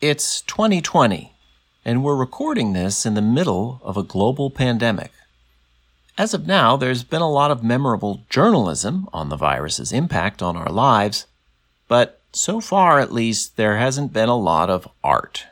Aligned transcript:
It's 0.00 0.42
2020, 0.42 1.32
and 1.84 2.04
we're 2.04 2.14
recording 2.14 2.72
this 2.72 3.04
in 3.04 3.14
the 3.14 3.20
middle 3.20 3.80
of 3.82 3.96
a 3.96 4.04
global 4.04 4.48
pandemic. 4.48 5.10
As 6.16 6.32
of 6.32 6.46
now, 6.46 6.76
there's 6.76 7.02
been 7.02 7.20
a 7.20 7.28
lot 7.28 7.50
of 7.50 7.64
memorable 7.64 8.20
journalism 8.30 9.08
on 9.12 9.28
the 9.28 9.36
virus's 9.36 9.90
impact 9.90 10.40
on 10.40 10.56
our 10.56 10.70
lives, 10.70 11.26
but 11.88 12.20
so 12.32 12.60
far 12.60 13.00
at 13.00 13.12
least, 13.12 13.56
there 13.56 13.78
hasn't 13.78 14.12
been 14.12 14.28
a 14.28 14.36
lot 14.36 14.70
of 14.70 14.86
art. 15.02 15.46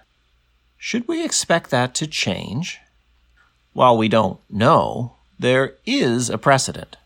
Should 0.78 1.08
we 1.08 1.24
expect 1.24 1.70
that 1.70 1.92
to 1.96 2.06
change? 2.06 2.78
While 3.72 3.98
we 3.98 4.06
don't 4.06 4.38
know, 4.48 5.16
there 5.40 5.74
is 5.84 6.30
a 6.30 6.38
precedent. 6.38 6.96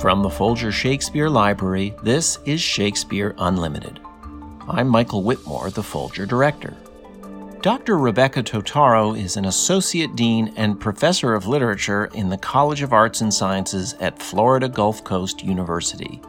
From 0.00 0.22
the 0.22 0.30
Folger 0.30 0.72
Shakespeare 0.72 1.28
Library, 1.28 1.94
this 2.02 2.38
is 2.46 2.58
Shakespeare 2.58 3.34
Unlimited. 3.36 4.00
I'm 4.66 4.88
Michael 4.88 5.22
Whitmore, 5.22 5.68
the 5.68 5.82
Folger 5.82 6.24
Director. 6.24 6.74
Dr. 7.60 7.98
Rebecca 7.98 8.42
Totaro 8.42 9.14
is 9.14 9.36
an 9.36 9.44
Associate 9.44 10.16
Dean 10.16 10.54
and 10.56 10.80
Professor 10.80 11.34
of 11.34 11.46
Literature 11.46 12.06
in 12.14 12.30
the 12.30 12.38
College 12.38 12.80
of 12.80 12.94
Arts 12.94 13.20
and 13.20 13.32
Sciences 13.32 13.92
at 14.00 14.22
Florida 14.22 14.70
Gulf 14.70 15.04
Coast 15.04 15.44
University. 15.44 16.22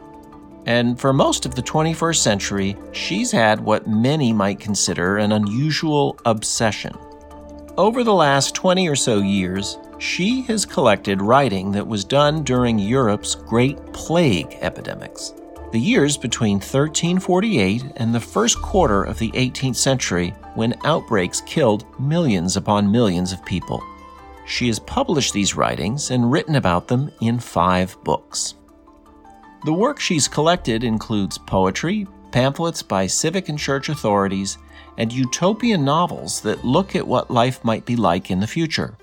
And 0.66 1.00
for 1.00 1.14
most 1.14 1.46
of 1.46 1.54
the 1.54 1.62
21st 1.62 2.16
century, 2.16 2.76
she's 2.92 3.32
had 3.32 3.58
what 3.58 3.86
many 3.86 4.34
might 4.34 4.60
consider 4.60 5.16
an 5.16 5.32
unusual 5.32 6.18
obsession. 6.26 6.94
Over 7.78 8.04
the 8.04 8.12
last 8.12 8.54
20 8.54 8.86
or 8.86 8.96
so 8.96 9.20
years, 9.20 9.78
she 10.02 10.42
has 10.42 10.66
collected 10.66 11.22
writing 11.22 11.70
that 11.70 11.86
was 11.86 12.04
done 12.04 12.42
during 12.42 12.76
Europe's 12.76 13.36
Great 13.36 13.78
Plague 13.92 14.58
epidemics, 14.60 15.32
the 15.70 15.78
years 15.78 16.16
between 16.16 16.56
1348 16.56 17.84
and 17.98 18.12
the 18.12 18.18
first 18.18 18.60
quarter 18.60 19.04
of 19.04 19.20
the 19.20 19.30
18th 19.30 19.76
century 19.76 20.30
when 20.56 20.74
outbreaks 20.84 21.40
killed 21.42 21.86
millions 22.00 22.56
upon 22.56 22.90
millions 22.90 23.32
of 23.32 23.44
people. 23.44 23.80
She 24.44 24.66
has 24.66 24.80
published 24.80 25.34
these 25.34 25.54
writings 25.54 26.10
and 26.10 26.32
written 26.32 26.56
about 26.56 26.88
them 26.88 27.12
in 27.20 27.38
five 27.38 27.96
books. 28.02 28.54
The 29.64 29.72
work 29.72 30.00
she's 30.00 30.26
collected 30.26 30.82
includes 30.82 31.38
poetry, 31.38 32.08
pamphlets 32.32 32.82
by 32.82 33.06
civic 33.06 33.48
and 33.48 33.58
church 33.58 33.88
authorities, 33.88 34.58
and 34.98 35.12
utopian 35.12 35.84
novels 35.84 36.40
that 36.40 36.64
look 36.64 36.96
at 36.96 37.06
what 37.06 37.30
life 37.30 37.64
might 37.64 37.86
be 37.86 37.94
like 37.94 38.32
in 38.32 38.40
the 38.40 38.48
future. 38.48 38.98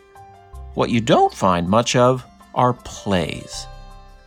What 0.79 0.91
you 0.91 1.01
don't 1.01 1.33
find 1.33 1.67
much 1.67 1.97
of 1.97 2.25
are 2.55 2.71
plays. 2.71 3.67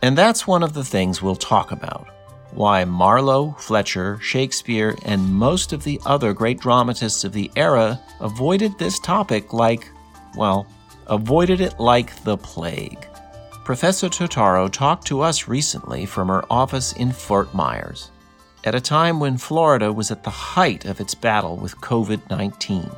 And 0.03 0.15
that's 0.15 0.45
one 0.45 0.61
of 0.61 0.73
the 0.73 0.83
things 0.83 1.19
we'll 1.19 1.35
talk 1.35 1.71
about. 1.71 2.07
Why 2.51 2.85
Marlowe, 2.85 3.53
Fletcher, 3.57 4.19
Shakespeare, 4.21 4.95
and 5.03 5.33
most 5.33 5.73
of 5.73 5.83
the 5.83 5.99
other 6.05 6.31
great 6.31 6.59
dramatists 6.59 7.23
of 7.23 7.33
the 7.33 7.49
era 7.55 7.99
avoided 8.21 8.77
this 8.77 8.99
topic 8.99 9.51
like, 9.51 9.89
well, 10.37 10.67
avoided 11.07 11.59
it 11.59 11.79
like 11.79 12.23
the 12.23 12.37
plague. 12.37 13.03
Professor 13.65 14.07
Totaro 14.07 14.71
talked 14.71 15.07
to 15.07 15.21
us 15.21 15.47
recently 15.47 16.05
from 16.05 16.27
her 16.27 16.45
office 16.51 16.93
in 16.93 17.11
Fort 17.11 17.51
Myers, 17.55 18.11
at 18.63 18.75
a 18.75 18.79
time 18.79 19.19
when 19.19 19.39
Florida 19.39 19.91
was 19.91 20.11
at 20.11 20.21
the 20.21 20.29
height 20.29 20.85
of 20.85 21.01
its 21.01 21.15
battle 21.15 21.57
with 21.57 21.75
COVID 21.77 22.29
19. 22.29 22.91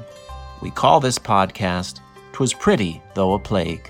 We 0.61 0.71
call 0.71 0.99
this 0.99 1.17
podcast 1.17 2.01
'Twas 2.35 2.53
Pretty, 2.53 3.01
Though 3.13 3.35
a 3.35 3.39
Plague. 3.39 3.89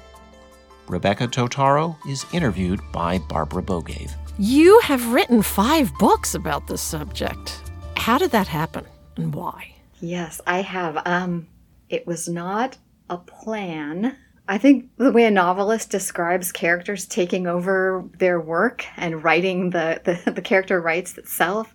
Rebecca 0.88 1.28
Totaro 1.28 1.98
is 2.08 2.28
interviewed 2.32 2.80
by 2.92 3.18
Barbara 3.18 3.64
Bogaev. 3.64 4.12
You 4.38 4.80
have 4.82 5.12
written 5.12 5.42
five 5.42 5.92
books 5.96 6.36
about 6.36 6.68
this 6.68 6.80
subject. 6.80 7.60
How 7.98 8.20
did 8.20 8.30
that 8.30 8.48
happen 8.48 8.86
and 9.18 9.34
why? 9.34 9.74
Yes, 10.00 10.42
I 10.46 10.62
have. 10.62 11.02
Um, 11.08 11.48
it 11.90 12.06
was 12.06 12.30
not 12.30 12.78
a 13.10 13.18
plan. 13.18 14.16
I 14.48 14.60
think 14.60 14.92
the 14.98 15.12
way 15.12 15.26
a 15.26 15.32
novelist 15.32 15.90
describes 15.90 16.52
characters 16.52 17.08
taking 17.08 17.48
over 17.48 18.08
their 18.20 18.40
work 18.40 18.86
and 18.96 19.24
writing 19.24 19.72
the, 19.72 20.02
the, 20.04 20.34
the 20.34 20.44
character 20.44 20.80
writes 20.80 21.18
itself. 21.18 21.74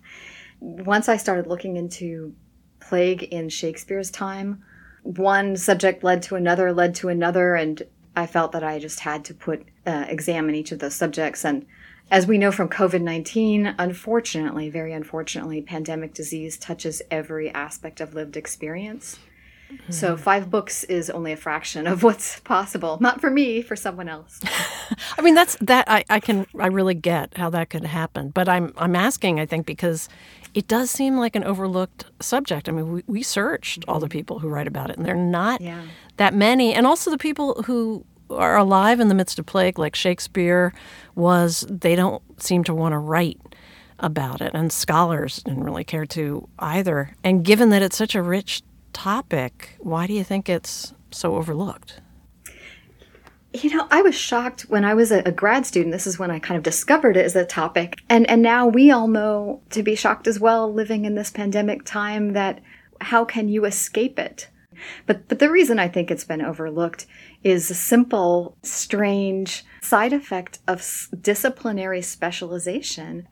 Once 0.61 1.09
I 1.09 1.17
started 1.17 1.47
looking 1.47 1.75
into 1.75 2.33
plague 2.79 3.23
in 3.23 3.49
Shakespeare's 3.49 4.09
time, 4.09 4.63
one 5.03 5.55
subject 5.57 6.03
led 6.03 6.21
to 6.23 6.35
another, 6.35 6.71
led 6.71 6.95
to 6.95 7.09
another, 7.09 7.55
and 7.55 7.81
I 8.15 8.27
felt 8.27 8.51
that 8.51 8.63
I 8.63 8.79
just 8.79 9.01
had 9.01 9.25
to 9.25 9.33
put 9.33 9.65
uh, 9.85 10.05
examine 10.07 10.55
each 10.55 10.71
of 10.71 10.79
those 10.79 10.95
subjects. 10.95 11.45
And 11.45 11.65
as 12.09 12.27
we 12.27 12.37
know 12.37 12.51
from 12.51 12.69
COVID 12.69 13.01
19, 13.01 13.75
unfortunately, 13.77 14.69
very 14.69 14.93
unfortunately, 14.93 15.61
pandemic 15.61 16.13
disease 16.13 16.57
touches 16.57 17.01
every 17.09 17.49
aspect 17.51 18.01
of 18.01 18.13
lived 18.13 18.35
experience. 18.35 19.17
Mm-hmm. 19.71 19.91
So 19.93 20.17
five 20.17 20.49
books 20.49 20.83
is 20.83 21.09
only 21.09 21.31
a 21.31 21.37
fraction 21.37 21.87
of 21.87 22.03
what's 22.03 22.39
possible. 22.41 22.97
Not 22.99 23.21
for 23.21 23.29
me, 23.29 23.61
for 23.61 23.75
someone 23.75 24.09
else. 24.09 24.41
I 25.17 25.21
mean, 25.21 25.35
that's 25.35 25.55
that 25.61 25.85
I, 25.89 26.03
I 26.09 26.19
can 26.19 26.45
I 26.59 26.67
really 26.67 26.93
get 26.93 27.37
how 27.37 27.49
that 27.51 27.69
could 27.69 27.85
happen. 27.85 28.29
But 28.29 28.49
I'm 28.49 28.73
I'm 28.77 28.95
asking, 28.95 29.39
I 29.39 29.45
think, 29.45 29.65
because 29.65 30.09
it 30.53 30.67
does 30.67 30.91
seem 30.91 31.17
like 31.17 31.35
an 31.35 31.43
overlooked 31.43 32.05
subject. 32.19 32.67
I 32.67 32.71
mean, 32.71 32.91
we, 32.91 33.03
we 33.07 33.23
searched 33.23 33.85
all 33.87 33.99
the 33.99 34.07
mm-hmm. 34.07 34.11
people 34.11 34.39
who 34.39 34.49
write 34.49 34.67
about 34.67 34.89
it, 34.89 34.97
and 34.97 35.05
they're 35.05 35.15
not 35.15 35.61
yeah. 35.61 35.81
that 36.17 36.33
many. 36.33 36.73
And 36.73 36.85
also 36.85 37.11
the 37.11 37.17
people 37.17 37.63
who 37.63 38.05
are 38.29 38.57
alive 38.57 38.99
in 38.99 39.07
the 39.07 39.15
midst 39.15 39.39
of 39.39 39.45
plague, 39.45 39.77
like 39.79 39.95
Shakespeare 39.95 40.73
was, 41.15 41.65
they 41.69 41.95
don't 41.95 42.21
seem 42.41 42.63
to 42.65 42.73
want 42.73 42.93
to 42.93 42.97
write 42.97 43.39
about 43.99 44.41
it. 44.41 44.51
And 44.53 44.71
scholars 44.71 45.43
didn't 45.43 45.63
really 45.63 45.83
care 45.83 46.05
to 46.07 46.47
either. 46.59 47.15
And 47.23 47.45
given 47.45 47.69
that 47.69 47.81
it's 47.81 47.97
such 47.97 48.15
a 48.15 48.21
rich 48.21 48.63
topic, 48.93 49.75
why 49.79 50.07
do 50.07 50.13
you 50.13 50.23
think 50.23 50.49
it's 50.49 50.93
so 51.11 51.35
overlooked? 51.35 52.01
You 53.53 53.75
know, 53.75 53.87
I 53.91 54.01
was 54.01 54.15
shocked 54.15 54.61
when 54.63 54.85
I 54.85 54.93
was 54.93 55.11
a, 55.11 55.29
grad 55.31 55.65
student. 55.65 55.91
This 55.91 56.07
is 56.07 56.17
when 56.17 56.31
I 56.31 56.39
kind 56.39 56.57
of 56.57 56.63
discovered 56.63 57.17
it 57.17 57.25
as 57.25 57.35
a 57.35 57.45
topic. 57.45 57.99
And 58.09 58.29
and 58.29 58.41
now 58.41 58.67
we 58.67 58.91
all 58.91 59.07
know 59.07 59.61
to 59.71 59.83
be 59.83 59.95
shocked 59.95 60.27
as 60.27 60.39
well 60.39 60.71
living 60.71 61.05
in 61.05 61.15
this 61.15 61.31
pandemic 61.31 61.83
time 61.83 62.33
that 62.33 62.61
how 63.01 63.25
can 63.25 63.49
you 63.49 63.65
escape 63.65 64.17
it? 64.17 64.49
But 65.05 65.27
but 65.27 65.39
the 65.39 65.49
reason 65.49 65.79
I 65.79 65.89
think 65.89 66.09
it's 66.09 66.23
been 66.23 66.41
overlooked 66.41 67.05
is 67.43 67.69
a 67.69 67.75
simple 67.75 68.55
strange 68.63 69.65
side 69.81 70.13
effect 70.13 70.59
of 70.67 71.09
disciplinary 71.21 72.01
specialization 72.01 73.27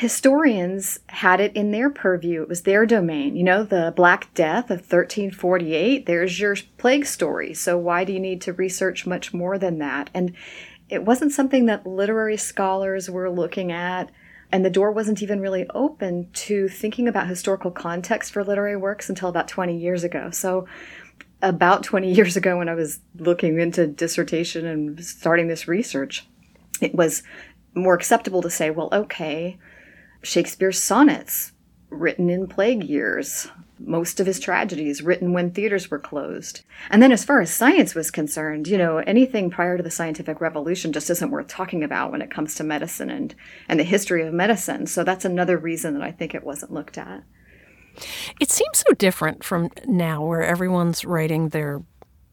historians 0.00 0.98
had 1.08 1.40
it 1.40 1.54
in 1.54 1.72
their 1.72 1.90
purview. 1.90 2.40
It 2.40 2.48
was 2.48 2.62
their 2.62 2.86
domain. 2.86 3.36
You 3.36 3.44
know, 3.44 3.64
the 3.64 3.92
Black 3.94 4.32
Death 4.32 4.70
of 4.70 4.78
1348, 4.78 6.06
there's 6.06 6.40
your 6.40 6.56
plague 6.78 7.04
story. 7.04 7.52
So 7.52 7.76
why 7.76 8.04
do 8.04 8.14
you 8.14 8.18
need 8.18 8.40
to 8.40 8.54
research 8.54 9.06
much 9.06 9.34
more 9.34 9.58
than 9.58 9.78
that? 9.80 10.08
And 10.14 10.34
it 10.88 11.04
wasn't 11.04 11.32
something 11.32 11.66
that 11.66 11.86
literary 11.86 12.38
scholars 12.38 13.10
were 13.10 13.28
looking 13.28 13.72
at. 13.72 14.10
And 14.50 14.64
the 14.64 14.70
door 14.70 14.90
wasn't 14.90 15.22
even 15.22 15.38
really 15.38 15.68
open 15.74 16.30
to 16.32 16.66
thinking 16.66 17.06
about 17.06 17.28
historical 17.28 17.70
context 17.70 18.32
for 18.32 18.42
literary 18.42 18.78
works 18.78 19.10
until 19.10 19.28
about 19.28 19.48
20 19.48 19.76
years 19.76 20.02
ago. 20.02 20.30
So, 20.30 20.66
about 21.42 21.82
20 21.82 22.10
years 22.14 22.38
ago, 22.38 22.56
when 22.56 22.70
I 22.70 22.74
was 22.74 23.00
looking 23.18 23.60
into 23.60 23.86
dissertation 23.86 24.64
and 24.64 25.04
starting 25.04 25.48
this 25.48 25.68
research, 25.68 26.26
it 26.80 26.94
was 26.94 27.22
more 27.74 27.92
acceptable 27.92 28.40
to 28.40 28.50
say, 28.50 28.70
well, 28.70 28.88
okay, 28.92 29.58
Shakespeare's 30.22 30.82
sonnets, 30.82 31.52
written 31.88 32.30
in 32.30 32.46
plague 32.46 32.84
years, 32.84 33.48
most 33.78 34.20
of 34.20 34.26
his 34.26 34.38
tragedies 34.38 35.02
written 35.02 35.32
when 35.32 35.50
theaters 35.50 35.90
were 35.90 35.98
closed. 35.98 36.62
And 36.90 37.02
then, 37.02 37.12
as 37.12 37.24
far 37.24 37.40
as 37.40 37.50
science 37.50 37.94
was 37.94 38.10
concerned, 38.10 38.68
you 38.68 38.76
know, 38.76 38.98
anything 38.98 39.50
prior 39.50 39.76
to 39.76 39.82
the 39.82 39.90
scientific 39.90 40.40
revolution 40.40 40.92
just 40.92 41.10
isn't 41.10 41.30
worth 41.30 41.48
talking 41.48 41.82
about 41.82 42.12
when 42.12 42.22
it 42.22 42.30
comes 42.30 42.54
to 42.56 42.64
medicine 42.64 43.10
and, 43.10 43.34
and 43.68 43.80
the 43.80 43.84
history 43.84 44.26
of 44.26 44.34
medicine. 44.34 44.86
So 44.86 45.02
that's 45.02 45.24
another 45.24 45.56
reason 45.56 45.94
that 45.94 46.02
I 46.02 46.12
think 46.12 46.34
it 46.34 46.44
wasn't 46.44 46.72
looked 46.72 46.98
at. 46.98 47.22
It 48.38 48.50
seems 48.50 48.78
so 48.78 48.94
different 48.94 49.42
from 49.42 49.70
now, 49.86 50.24
where 50.24 50.42
everyone's 50.42 51.04
writing 51.04 51.48
their 51.48 51.82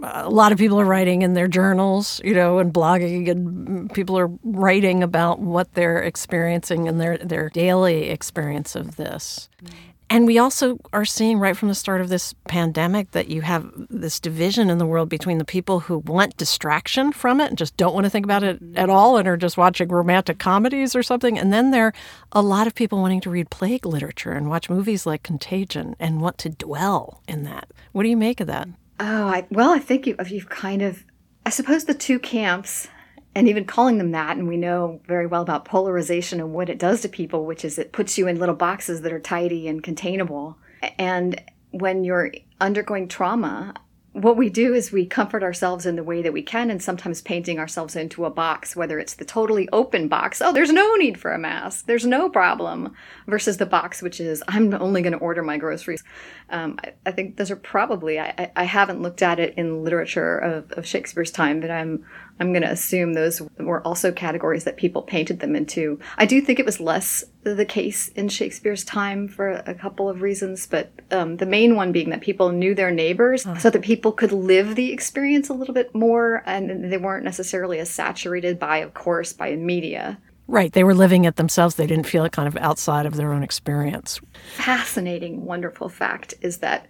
a 0.01 0.29
lot 0.29 0.51
of 0.51 0.57
people 0.57 0.79
are 0.79 0.85
writing 0.85 1.23
in 1.23 1.33
their 1.33 1.47
journals, 1.47 2.21
you 2.23 2.33
know, 2.33 2.59
and 2.59 2.73
blogging, 2.73 3.29
and 3.29 3.91
people 3.93 4.17
are 4.17 4.29
writing 4.43 5.01
about 5.01 5.39
what 5.39 5.73
they're 5.73 6.01
experiencing 6.01 6.87
and 6.87 7.01
their, 7.01 7.17
their 7.17 7.49
daily 7.49 8.09
experience 8.09 8.75
of 8.75 8.95
this. 8.95 9.49
Mm. 9.63 9.73
And 10.09 10.25
we 10.25 10.37
also 10.37 10.79
are 10.93 11.03
seeing 11.03 11.37
right 11.37 11.57
from 11.57 11.67
the 11.67 11.75
start 11.75 11.99
of 11.99 12.07
this 12.07 12.33
pandemic 12.47 13.11
that 13.11 13.27
you 13.27 13.41
have 13.41 13.69
this 13.89 14.21
division 14.21 14.69
in 14.69 14.77
the 14.77 14.85
world 14.85 15.09
between 15.09 15.37
the 15.37 15.43
people 15.43 15.81
who 15.81 15.97
want 15.97 16.37
distraction 16.37 17.11
from 17.11 17.41
it 17.41 17.49
and 17.49 17.57
just 17.57 17.75
don't 17.75 17.93
want 17.93 18.05
to 18.05 18.09
think 18.09 18.25
about 18.25 18.43
it 18.43 18.63
mm-hmm. 18.63 18.77
at 18.77 18.89
all 18.89 19.17
and 19.17 19.27
are 19.27 19.35
just 19.35 19.57
watching 19.57 19.89
romantic 19.89 20.39
comedies 20.39 20.95
or 20.95 21.03
something. 21.03 21.37
And 21.37 21.51
then 21.51 21.71
there 21.71 21.87
are 21.87 21.93
a 22.31 22.41
lot 22.41 22.67
of 22.67 22.75
people 22.75 22.99
wanting 22.99 23.19
to 23.21 23.29
read 23.29 23.49
plague 23.49 23.85
literature 23.85 24.31
and 24.31 24.49
watch 24.49 24.69
movies 24.69 25.05
like 25.05 25.23
Contagion 25.23 25.95
and 25.99 26.21
want 26.21 26.37
to 26.37 26.49
dwell 26.49 27.21
in 27.27 27.43
that. 27.43 27.69
What 27.91 28.03
do 28.03 28.09
you 28.09 28.17
make 28.17 28.39
of 28.39 28.47
that? 28.47 28.69
Oh, 28.99 29.27
I, 29.27 29.47
well, 29.51 29.71
I 29.71 29.79
think 29.79 30.07
you, 30.07 30.15
you've 30.27 30.49
kind 30.49 30.81
of, 30.81 31.03
I 31.45 31.49
suppose 31.49 31.85
the 31.85 31.93
two 31.93 32.19
camps, 32.19 32.87
and 33.35 33.47
even 33.47 33.65
calling 33.65 33.99
them 33.99 34.11
that. 34.13 34.35
And 34.35 34.47
we 34.47 34.57
know 34.57 34.99
very 35.07 35.27
well 35.27 35.43
about 35.43 35.63
polarization 35.63 36.39
and 36.39 36.53
what 36.53 36.69
it 36.69 36.79
does 36.79 37.01
to 37.01 37.09
people, 37.09 37.45
which 37.45 37.63
is 37.63 37.77
it 37.77 37.91
puts 37.91 38.17
you 38.17 38.27
in 38.27 38.39
little 38.39 38.55
boxes 38.55 39.01
that 39.01 39.13
are 39.13 39.19
tidy 39.19 39.67
and 39.67 39.83
containable. 39.83 40.57
And 40.97 41.39
when 41.69 42.03
you're 42.03 42.31
undergoing 42.59 43.07
trauma, 43.07 43.75
what 44.13 44.37
we 44.37 44.49
do 44.49 44.73
is 44.73 44.91
we 44.91 45.05
comfort 45.05 45.43
ourselves 45.43 45.85
in 45.85 45.95
the 45.95 46.03
way 46.03 46.21
that 46.21 46.33
we 46.33 46.41
can 46.41 46.71
and 46.71 46.81
sometimes 46.81 47.21
painting 47.21 47.59
ourselves 47.59 47.95
into 47.95 48.25
a 48.25 48.29
box 48.29 48.75
whether 48.75 48.97
it's 48.97 49.15
the 49.15 49.25
totally 49.25 49.69
open 49.71 50.07
box 50.07 50.41
oh 50.41 50.51
there's 50.51 50.71
no 50.71 50.95
need 50.95 51.19
for 51.19 51.33
a 51.33 51.37
mask 51.37 51.85
there's 51.85 52.05
no 52.05 52.29
problem 52.29 52.93
versus 53.27 53.57
the 53.57 53.65
box 53.65 54.01
which 54.01 54.19
is 54.19 54.43
i'm 54.47 54.73
only 54.75 55.01
going 55.01 55.13
to 55.13 55.19
order 55.19 55.43
my 55.43 55.57
groceries. 55.57 56.03
Um, 56.49 56.79
I, 56.83 56.93
I, 57.05 57.11
think 57.11 57.35
those 57.35 57.51
are 57.51 57.57
probably 57.57 58.19
I, 58.19 58.51
I, 58.55 58.63
haven't 58.63 59.01
looked 59.01 59.21
at 59.21 59.37
it 59.39 59.53
in 59.57 59.83
literature 59.83 60.37
of, 60.37 60.71
of 60.71 60.85
shakespeare's 60.85 61.31
time 61.31 61.59
but 61.59 61.69
i'm 61.69 62.05
I'm 62.39 62.53
going 62.53 62.63
to 62.63 62.71
assume 62.71 63.13
those 63.13 63.41
were 63.57 63.81
also 63.81 64.11
categories 64.11 64.63
that 64.65 64.77
people 64.77 65.01
painted 65.01 65.39
them 65.39 65.55
into. 65.55 65.99
I 66.17 66.25
do 66.25 66.41
think 66.41 66.59
it 66.59 66.65
was 66.65 66.79
less 66.79 67.23
the 67.43 67.65
case 67.65 68.09
in 68.09 68.29
Shakespeare's 68.29 68.83
time 68.83 69.27
for 69.27 69.51
a 69.65 69.73
couple 69.73 70.09
of 70.09 70.21
reasons, 70.21 70.67
but 70.67 70.91
um, 71.11 71.37
the 71.37 71.45
main 71.45 71.75
one 71.75 71.91
being 71.91 72.09
that 72.09 72.21
people 72.21 72.51
knew 72.51 72.75
their 72.75 72.91
neighbors 72.91 73.43
huh. 73.43 73.57
so 73.57 73.69
that 73.69 73.81
people 73.81 74.11
could 74.11 74.31
live 74.31 74.75
the 74.75 74.91
experience 74.91 75.49
a 75.49 75.53
little 75.53 75.73
bit 75.73 75.95
more 75.95 76.43
and 76.45 76.91
they 76.91 76.97
weren't 76.97 77.23
necessarily 77.23 77.79
as 77.79 77.89
saturated 77.89 78.59
by, 78.59 78.77
of 78.77 78.93
course, 78.93 79.33
by 79.33 79.55
media. 79.55 80.19
Right. 80.47 80.71
They 80.71 80.83
were 80.83 80.93
living 80.93 81.25
it 81.25 81.35
themselves. 81.35 81.75
They 81.75 81.87
didn't 81.87 82.07
feel 82.07 82.23
it 82.23 82.31
kind 82.31 82.47
of 82.47 82.55
outside 82.57 83.05
of 83.05 83.15
their 83.15 83.33
own 83.33 83.43
experience. 83.43 84.21
Fascinating, 84.55 85.43
wonderful 85.43 85.89
fact 85.89 86.33
is 86.41 86.59
that 86.59 86.87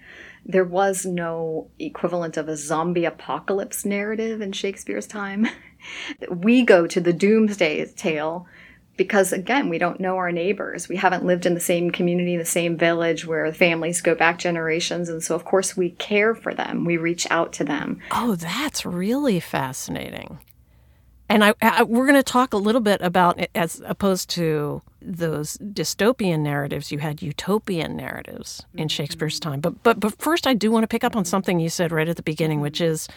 there 0.47 0.63
was 0.63 1.05
no 1.05 1.69
equivalent 1.77 2.37
of 2.37 2.47
a 2.47 2.55
zombie 2.55 3.05
apocalypse 3.05 3.83
narrative 3.83 4.39
in 4.41 4.53
Shakespeare's 4.53 5.05
time. 5.05 5.47
we 6.31 6.63
go 6.63 6.87
to 6.87 7.01
the 7.01 7.13
doomsday 7.13 7.85
tale 7.95 8.47
because 8.95 9.31
again 9.31 9.69
we 9.69 9.77
don't 9.77 9.99
know 9.99 10.15
our 10.15 10.31
neighbors. 10.31 10.87
We 10.87 10.95
haven't 10.95 11.25
lived 11.25 11.45
in 11.45 11.53
the 11.53 11.59
same 11.59 11.91
community 11.91 12.37
the 12.37 12.45
same 12.45 12.77
village 12.77 13.27
where 13.27 13.51
families 13.53 14.01
go 14.01 14.15
back 14.15 14.39
generations 14.39 15.09
and 15.09 15.21
so 15.21 15.35
of 15.35 15.43
course 15.43 15.75
we 15.75 15.91
care 15.91 16.33
for 16.33 16.53
them. 16.53 16.85
We 16.85 16.97
reach 16.97 17.27
out 17.29 17.53
to 17.53 17.63
them. 17.63 17.99
Oh 18.11 18.35
that's 18.35 18.85
really 18.85 19.39
fascinating 19.39 20.39
and 21.29 21.43
I, 21.43 21.53
I 21.61 21.83
we're 21.83 22.05
going 22.05 22.15
to 22.15 22.23
talk 22.23 22.53
a 22.53 22.57
little 22.57 22.81
bit 22.81 23.01
about 23.01 23.39
it 23.39 23.51
as 23.53 23.81
opposed 23.85 24.29
to 24.31 24.81
those 25.01 25.57
dystopian 25.57 26.39
narratives. 26.39 26.91
You 26.91 26.99
had 26.99 27.21
utopian 27.21 27.95
narratives 27.95 28.65
in 28.75 28.87
Shakespeare's 28.87 29.39
time. 29.39 29.59
But 29.59 29.83
but 29.83 29.99
but 29.99 30.19
first, 30.19 30.47
I 30.47 30.53
do 30.53 30.71
want 30.71 30.83
to 30.83 30.87
pick 30.87 31.03
up 31.03 31.15
on 31.15 31.25
something 31.25 31.59
you 31.59 31.69
said 31.69 31.91
right 31.91 32.07
at 32.07 32.15
the 32.15 32.23
beginning, 32.23 32.61
which 32.61 32.81
is 32.81 33.07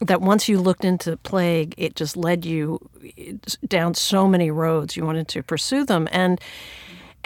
that 0.00 0.20
once 0.20 0.48
you 0.48 0.60
looked 0.60 0.84
into 0.84 1.16
plague, 1.18 1.74
it 1.78 1.96
just 1.96 2.16
led 2.16 2.44
you 2.44 2.78
down 3.66 3.94
so 3.94 4.26
many 4.28 4.50
roads. 4.50 4.96
You 4.96 5.04
wanted 5.04 5.28
to 5.28 5.42
pursue 5.42 5.84
them 5.84 6.08
and. 6.12 6.40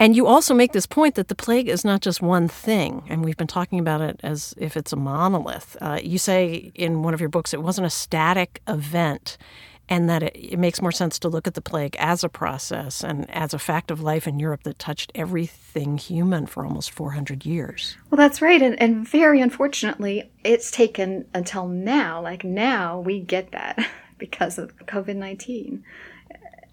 And 0.01 0.15
you 0.15 0.27
also 0.27 0.53
make 0.53 0.71
this 0.71 0.85
point 0.85 1.15
that 1.15 1.27
the 1.27 1.35
plague 1.35 1.67
is 1.67 1.83
not 1.83 1.99
just 1.99 2.21
one 2.21 2.47
thing, 2.47 3.03
and 3.09 3.21
we've 3.21 3.35
been 3.35 3.47
talking 3.47 3.79
about 3.79 3.99
it 3.99 4.17
as 4.23 4.53
if 4.57 4.77
it's 4.77 4.93
a 4.93 4.95
monolith. 4.95 5.75
Uh, 5.81 5.99
you 6.01 6.17
say 6.17 6.71
in 6.73 7.03
one 7.03 7.13
of 7.13 7.19
your 7.19 7.27
books 7.27 7.53
it 7.53 7.61
wasn't 7.61 7.85
a 7.85 7.89
static 7.89 8.61
event 8.65 9.37
and 9.89 10.07
that 10.09 10.21
it, 10.23 10.35
it, 10.35 10.59
makes 10.59 10.81
more 10.81 10.91
sense 10.91 11.17
to 11.19 11.27
look 11.27 11.47
at 11.47 11.55
the 11.55 11.61
plague 11.61 11.95
as 11.97 12.23
a 12.23 12.29
process 12.29 13.03
and 13.03 13.29
as 13.31 13.53
a 13.53 13.59
fact 13.59 13.89
of 13.89 14.01
life 14.01 14.27
in 14.27 14.39
Europe 14.39 14.63
that 14.63 14.77
touched 14.77 15.11
everything 15.15 15.97
human 15.97 16.45
for 16.45 16.63
almost 16.63 16.91
400 16.91 17.45
years. 17.45 17.97
Well, 18.09 18.17
that's 18.17 18.41
right. 18.41 18.61
And, 18.61 18.79
and 18.79 19.07
very 19.07 19.41
unfortunately, 19.41 20.31
it's 20.43 20.69
taken 20.69 21.25
until 21.33 21.67
now. 21.67 22.21
Like 22.21 22.43
now, 22.43 22.99
we 22.99 23.19
get 23.19 23.51
that 23.51 23.79
because 24.17 24.57
of 24.59 24.77
COVID 24.77 25.15
19. 25.15 25.83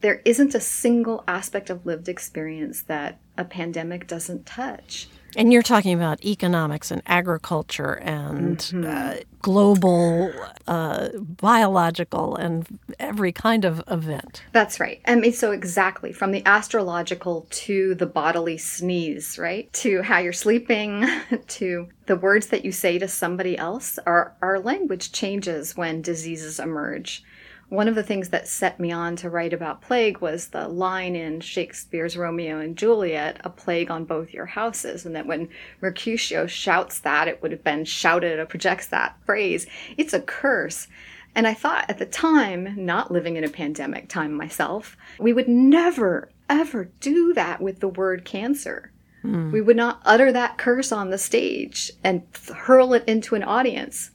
There 0.02 0.20
isn't 0.26 0.54
a 0.54 0.60
single 0.60 1.24
aspect 1.26 1.70
of 1.70 1.86
lived 1.86 2.08
experience 2.08 2.82
that 2.82 3.18
a 3.38 3.44
pandemic 3.44 4.06
doesn't 4.06 4.44
touch. 4.44 5.08
And 5.36 5.52
you're 5.52 5.62
talking 5.62 5.92
about 5.92 6.24
economics 6.24 6.90
and 6.90 7.02
agriculture 7.06 7.92
and 7.92 8.56
mm-hmm. 8.56 8.84
uh, 8.86 9.16
global, 9.42 10.32
uh, 10.66 11.10
biological, 11.18 12.36
and 12.36 12.66
every 12.98 13.32
kind 13.32 13.66
of 13.66 13.82
event. 13.86 14.42
That's 14.52 14.80
right. 14.80 15.02
I 15.06 15.14
mean, 15.14 15.34
so 15.34 15.52
exactly 15.52 16.10
from 16.10 16.32
the 16.32 16.44
astrological 16.46 17.46
to 17.50 17.94
the 17.94 18.06
bodily 18.06 18.56
sneeze, 18.56 19.38
right? 19.38 19.70
To 19.74 20.00
how 20.00 20.18
you're 20.18 20.32
sleeping, 20.32 21.06
to 21.48 21.88
the 22.06 22.16
words 22.16 22.46
that 22.46 22.64
you 22.64 22.72
say 22.72 22.98
to 22.98 23.06
somebody 23.06 23.58
else. 23.58 23.98
Our, 24.06 24.34
our 24.40 24.58
language 24.58 25.12
changes 25.12 25.76
when 25.76 26.00
diseases 26.00 26.58
emerge 26.58 27.22
one 27.68 27.88
of 27.88 27.96
the 27.96 28.02
things 28.02 28.28
that 28.28 28.46
set 28.46 28.78
me 28.78 28.92
on 28.92 29.16
to 29.16 29.30
write 29.30 29.52
about 29.52 29.82
plague 29.82 30.18
was 30.18 30.48
the 30.48 30.68
line 30.68 31.16
in 31.16 31.40
Shakespeare's 31.40 32.16
Romeo 32.16 32.60
and 32.60 32.76
Juliet, 32.76 33.40
a 33.42 33.50
plague 33.50 33.90
on 33.90 34.04
both 34.04 34.32
your 34.32 34.46
houses. 34.46 35.04
And 35.04 35.16
that 35.16 35.26
when 35.26 35.48
Mercutio 35.80 36.46
shouts 36.46 37.00
that, 37.00 37.26
it 37.26 37.42
would 37.42 37.50
have 37.50 37.64
been 37.64 37.84
shouted 37.84 38.38
or 38.38 38.46
projects 38.46 38.86
that 38.88 39.16
phrase. 39.26 39.66
It's 39.96 40.14
a 40.14 40.20
curse. 40.20 40.86
And 41.34 41.46
I 41.46 41.54
thought 41.54 41.90
at 41.90 41.98
the 41.98 42.06
time, 42.06 42.72
not 42.76 43.10
living 43.10 43.36
in 43.36 43.44
a 43.44 43.48
pandemic 43.48 44.08
time 44.08 44.32
myself, 44.32 44.96
we 45.18 45.32
would 45.32 45.48
never, 45.48 46.30
ever 46.48 46.84
do 47.00 47.34
that 47.34 47.60
with 47.60 47.80
the 47.80 47.88
word 47.88 48.24
cancer. 48.24 48.92
Mm. 49.24 49.50
We 49.50 49.60
would 49.60 49.76
not 49.76 50.00
utter 50.04 50.30
that 50.30 50.56
curse 50.56 50.92
on 50.92 51.10
the 51.10 51.18
stage 51.18 51.90
and 52.04 52.22
hurl 52.54 52.94
it 52.94 53.04
into 53.08 53.34
an 53.34 53.42
audience 53.42 54.12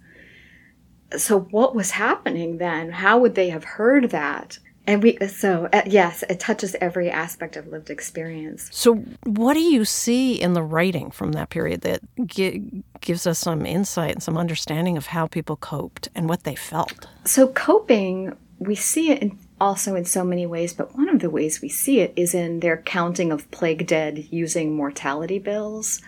so 1.17 1.39
what 1.39 1.75
was 1.75 1.91
happening 1.91 2.57
then? 2.57 2.91
How 2.91 3.19
would 3.19 3.35
they 3.35 3.49
have 3.49 3.63
heard 3.63 4.11
that? 4.11 4.59
And 4.87 5.03
we, 5.03 5.17
so 5.27 5.69
uh, 5.71 5.83
yes, 5.85 6.23
it 6.27 6.39
touches 6.39 6.75
every 6.81 7.09
aspect 7.09 7.55
of 7.55 7.67
lived 7.67 7.89
experience. 7.89 8.67
So, 8.71 8.95
what 9.23 9.53
do 9.53 9.59
you 9.59 9.85
see 9.85 10.41
in 10.41 10.53
the 10.53 10.63
writing 10.63 11.11
from 11.11 11.33
that 11.33 11.49
period 11.49 11.81
that 11.81 12.01
gi- 12.25 12.83
gives 12.99 13.27
us 13.27 13.37
some 13.37 13.65
insight 13.65 14.11
and 14.11 14.23
some 14.23 14.37
understanding 14.37 14.97
of 14.97 15.07
how 15.07 15.27
people 15.27 15.55
coped 15.55 16.09
and 16.15 16.27
what 16.27 16.45
they 16.45 16.55
felt? 16.55 17.07
So, 17.25 17.47
coping, 17.49 18.35
we 18.57 18.73
see 18.73 19.11
it 19.11 19.21
in, 19.21 19.37
also 19.59 19.95
in 19.95 20.05
so 20.05 20.23
many 20.23 20.47
ways, 20.47 20.73
but 20.73 20.97
one 20.97 21.09
of 21.09 21.19
the 21.19 21.29
ways 21.29 21.61
we 21.61 21.69
see 21.69 21.99
it 21.99 22.11
is 22.15 22.33
in 22.33 22.59
their 22.61 22.77
counting 22.77 23.31
of 23.31 23.49
plague 23.51 23.85
dead 23.85 24.27
using 24.31 24.75
mortality 24.75 25.37
bills. 25.37 26.01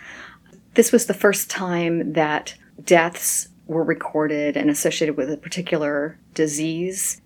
This 0.73 0.91
was 0.91 1.05
the 1.05 1.13
first 1.13 1.47
time 1.51 2.13
that 2.13 2.55
deaths 2.83 3.49
were 3.73 3.83
recorded 3.83 4.55
and 4.55 4.69
associated 4.69 5.17
with 5.17 5.31
a 5.31 5.37
particular 5.37 6.17
disease. 6.33 7.21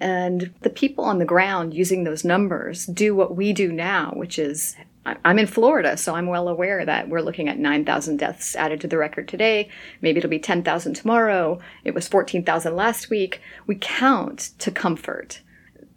And 0.00 0.52
the 0.62 0.70
people 0.70 1.04
on 1.04 1.18
the 1.18 1.24
ground 1.24 1.74
using 1.74 2.04
those 2.04 2.24
numbers 2.24 2.86
do 2.86 3.14
what 3.14 3.36
we 3.36 3.52
do 3.52 3.72
now, 3.72 4.12
which 4.14 4.38
is 4.38 4.76
I'm 5.04 5.38
in 5.38 5.48
Florida, 5.48 5.96
so 5.96 6.14
I'm 6.14 6.26
well 6.26 6.48
aware 6.48 6.84
that 6.84 7.08
we're 7.08 7.22
looking 7.22 7.48
at 7.48 7.58
9,000 7.58 8.18
deaths 8.18 8.54
added 8.54 8.80
to 8.82 8.86
the 8.86 8.98
record 8.98 9.26
today. 9.26 9.68
Maybe 10.00 10.18
it'll 10.18 10.30
be 10.30 10.38
10,000 10.38 10.94
tomorrow. 10.94 11.58
It 11.82 11.92
was 11.92 12.06
14,000 12.06 12.76
last 12.76 13.10
week. 13.10 13.40
We 13.66 13.76
count 13.80 14.50
to 14.58 14.70
comfort. 14.70 15.40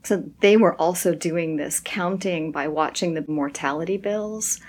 So 0.04 0.24
they 0.40 0.58
were 0.58 0.76
also 0.76 1.14
doing 1.14 1.58
this 1.58 1.80
counting 1.80 2.52
by 2.52 2.68
watching 2.68 3.14
the 3.14 3.26
mortality 3.28 3.98
bills. 3.98 4.60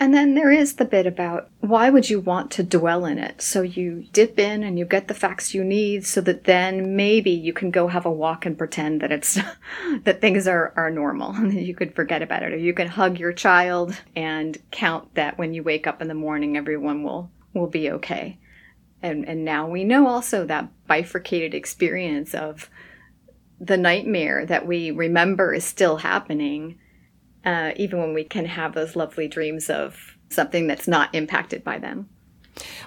And 0.00 0.14
then 0.14 0.34
there 0.34 0.52
is 0.52 0.76
the 0.76 0.84
bit 0.84 1.06
about 1.06 1.50
why 1.60 1.90
would 1.90 2.08
you 2.08 2.20
want 2.20 2.52
to 2.52 2.62
dwell 2.62 3.04
in 3.04 3.18
it? 3.18 3.42
So 3.42 3.62
you 3.62 4.04
dip 4.12 4.38
in 4.38 4.62
and 4.62 4.78
you 4.78 4.84
get 4.84 5.08
the 5.08 5.14
facts 5.14 5.54
you 5.54 5.64
need 5.64 6.06
so 6.06 6.20
that 6.20 6.44
then 6.44 6.94
maybe 6.94 7.32
you 7.32 7.52
can 7.52 7.72
go 7.72 7.88
have 7.88 8.06
a 8.06 8.10
walk 8.10 8.46
and 8.46 8.56
pretend 8.56 9.00
that 9.00 9.10
it's 9.10 9.40
that 10.04 10.20
things 10.20 10.46
are, 10.46 10.72
are 10.76 10.90
normal 10.90 11.32
and 11.32 11.52
you 11.52 11.74
could 11.74 11.96
forget 11.96 12.22
about 12.22 12.44
it. 12.44 12.52
Or 12.52 12.56
you 12.56 12.72
can 12.72 12.86
hug 12.86 13.18
your 13.18 13.32
child 13.32 14.00
and 14.14 14.56
count 14.70 15.14
that 15.16 15.36
when 15.36 15.52
you 15.52 15.64
wake 15.64 15.88
up 15.88 16.00
in 16.00 16.06
the 16.06 16.14
morning 16.14 16.56
everyone 16.56 17.02
will 17.02 17.30
will 17.52 17.66
be 17.66 17.90
okay. 17.90 18.38
And 19.02 19.28
and 19.28 19.44
now 19.44 19.68
we 19.68 19.82
know 19.82 20.06
also 20.06 20.46
that 20.46 20.68
bifurcated 20.86 21.54
experience 21.54 22.34
of 22.34 22.70
the 23.60 23.76
nightmare 23.76 24.46
that 24.46 24.64
we 24.64 24.92
remember 24.92 25.52
is 25.52 25.64
still 25.64 25.96
happening 25.96 26.78
uh, 27.48 27.72
even 27.76 27.98
when 27.98 28.12
we 28.12 28.24
can 28.24 28.44
have 28.44 28.74
those 28.74 28.94
lovely 28.94 29.26
dreams 29.26 29.70
of 29.70 30.18
something 30.28 30.66
that's 30.66 30.86
not 30.86 31.14
impacted 31.14 31.64
by 31.64 31.78
them. 31.78 32.06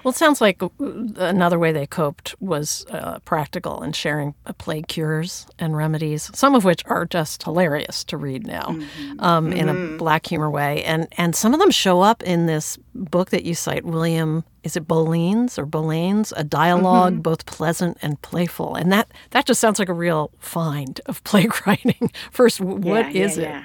Well, 0.04 0.12
it 0.12 0.18
sounds 0.18 0.40
like 0.40 0.62
another 0.80 1.58
way 1.58 1.72
they 1.72 1.88
coped 1.88 2.36
was 2.40 2.86
uh, 2.92 3.20
practical 3.20 3.82
and 3.82 3.96
sharing 3.96 4.36
plague 4.60 4.88
cures 4.88 5.48
and 5.58 5.76
remedies, 5.76 6.30
some 6.36 6.54
of 6.54 6.64
which 6.64 6.84
are 6.86 7.06
just 7.06 7.42
hilarious 7.42 8.04
to 8.04 8.18
read 8.18 8.46
now 8.46 8.68
mm-hmm. 8.68 9.20
Um, 9.20 9.46
mm-hmm. 9.46 9.58
in 9.58 9.70
a 9.70 9.74
mm-hmm. 9.74 9.98
black 9.98 10.28
humor 10.28 10.52
way. 10.52 10.84
And, 10.84 11.08
and 11.18 11.36
some 11.36 11.54
of 11.56 11.60
them 11.60 11.72
show 11.72 12.02
up 12.02 12.22
in 12.22 12.46
this 12.46 12.78
book 12.94 13.32
that 13.32 13.46
you 13.46 13.56
cite, 13.56 13.86
William, 13.86 14.44
is 14.64 14.76
it 14.76 14.88
Boleyn's 14.88 15.58
or 15.58 15.66
Boleyn's? 15.66 16.34
A 16.36 16.44
dialog 16.44 17.14
mm-hmm. 17.14 17.22
both 17.22 17.46
pleasant 17.48 17.98
and 18.02 18.22
playful. 18.22 18.76
And 18.76 18.92
that, 18.92 19.12
that 19.32 19.46
just 19.48 19.62
sounds 19.62 19.80
like 19.80 19.90
a 19.90 19.94
real 19.94 20.32
find 20.38 21.02
of 21.08 21.24
plague 21.24 21.56
writing. 21.66 22.12
First, 22.30 22.60
what 22.60 23.16
yeah, 23.16 23.24
is 23.24 23.38
yeah, 23.38 23.44
it? 23.44 23.48
Yeah. 23.48 23.64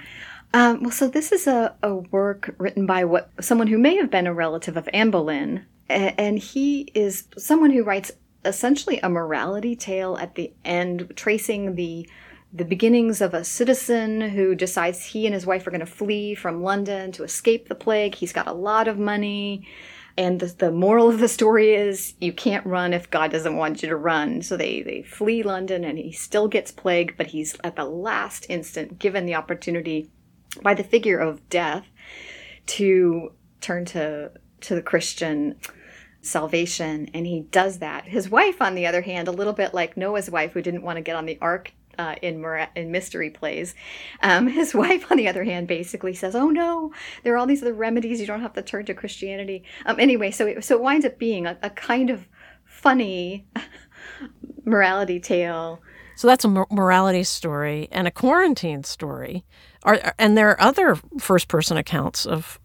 Um, 0.56 0.84
well, 0.84 0.90
so 0.90 1.06
this 1.06 1.32
is 1.32 1.46
a, 1.46 1.74
a 1.82 1.94
work 1.94 2.54
written 2.56 2.86
by 2.86 3.04
what 3.04 3.30
someone 3.42 3.66
who 3.66 3.76
may 3.76 3.96
have 3.96 4.10
been 4.10 4.26
a 4.26 4.32
relative 4.32 4.78
of 4.78 4.88
Anne 4.90 5.10
Boleyn, 5.10 5.66
and 5.90 6.38
he 6.38 6.90
is 6.94 7.24
someone 7.36 7.72
who 7.72 7.84
writes 7.84 8.12
essentially 8.42 8.98
a 9.00 9.10
morality 9.10 9.76
tale 9.76 10.16
at 10.16 10.34
the 10.34 10.54
end, 10.64 11.12
tracing 11.14 11.74
the 11.74 12.08
the 12.54 12.64
beginnings 12.64 13.20
of 13.20 13.34
a 13.34 13.44
citizen 13.44 14.22
who 14.22 14.54
decides 14.54 15.04
he 15.04 15.26
and 15.26 15.34
his 15.34 15.44
wife 15.44 15.66
are 15.66 15.70
going 15.70 15.80
to 15.80 15.84
flee 15.84 16.34
from 16.34 16.62
London 16.62 17.12
to 17.12 17.22
escape 17.22 17.68
the 17.68 17.74
plague. 17.74 18.14
He's 18.14 18.32
got 18.32 18.46
a 18.46 18.54
lot 18.54 18.88
of 18.88 18.98
money. 18.98 19.68
And 20.16 20.40
the, 20.40 20.46
the, 20.46 20.72
moral 20.72 21.10
of 21.10 21.18
the 21.18 21.28
story 21.28 21.74
is 21.74 22.14
you 22.18 22.32
can't 22.32 22.64
run 22.64 22.94
if 22.94 23.10
God 23.10 23.30
doesn't 23.30 23.56
want 23.56 23.82
you 23.82 23.90
to 23.90 23.96
run. 23.96 24.40
So 24.40 24.56
they, 24.56 24.80
they 24.80 25.02
flee 25.02 25.42
London 25.42 25.84
and 25.84 25.98
he 25.98 26.12
still 26.12 26.48
gets 26.48 26.70
plague, 26.70 27.14
but 27.18 27.26
he's 27.26 27.58
at 27.62 27.76
the 27.76 27.84
last 27.84 28.46
instant 28.48 28.98
given 28.98 29.26
the 29.26 29.34
opportunity 29.34 30.08
by 30.62 30.74
the 30.74 30.84
figure 30.84 31.18
of 31.18 31.48
death 31.48 31.86
to 32.66 33.32
turn 33.60 33.84
to, 33.86 34.32
to 34.60 34.74
the 34.74 34.82
Christian 34.82 35.56
salvation. 36.22 37.08
And 37.14 37.26
he 37.26 37.42
does 37.42 37.78
that. 37.78 38.04
His 38.04 38.28
wife, 38.28 38.60
on 38.60 38.74
the 38.74 38.86
other 38.86 39.02
hand, 39.02 39.28
a 39.28 39.32
little 39.32 39.52
bit 39.52 39.74
like 39.74 39.96
Noah's 39.96 40.30
wife 40.30 40.52
who 40.52 40.62
didn't 40.62 40.82
want 40.82 40.96
to 40.96 41.02
get 41.02 41.16
on 41.16 41.26
the 41.26 41.38
ark 41.40 41.72
uh, 41.98 42.14
in 42.22 42.44
in 42.74 42.90
mystery 42.90 43.30
plays. 43.30 43.74
Um, 44.22 44.46
his 44.48 44.74
wife, 44.74 45.10
on 45.10 45.16
the 45.16 45.28
other 45.28 45.44
hand, 45.44 45.68
basically 45.68 46.14
says, 46.14 46.34
"Oh 46.34 46.50
no, 46.50 46.92
there 47.22 47.34
are 47.34 47.38
all 47.38 47.46
these 47.46 47.62
other 47.62 47.74
remedies. 47.74 48.20
You 48.20 48.26
don't 48.26 48.40
have 48.40 48.52
to 48.54 48.62
turn 48.62 48.84
to 48.86 48.94
Christianity." 48.94 49.64
Um, 49.84 49.98
anyway, 49.98 50.30
so 50.30 50.46
it, 50.46 50.64
so 50.64 50.76
it 50.76 50.82
winds 50.82 51.06
up 51.06 51.18
being 51.18 51.46
a, 51.46 51.58
a 51.62 51.70
kind 51.70 52.10
of 52.10 52.26
funny 52.64 53.46
morality 54.64 55.20
tale. 55.20 55.80
So 56.16 56.26
that's 56.26 56.44
a 56.44 56.48
morality 56.48 57.24
story 57.24 57.88
and 57.92 58.08
a 58.08 58.10
quarantine 58.10 58.84
story. 58.84 59.44
Are, 59.82 60.14
and 60.18 60.36
there 60.36 60.50
are 60.50 60.60
other 60.60 60.96
first 61.18 61.48
person 61.48 61.76
accounts 61.76 62.26
of 62.26 62.58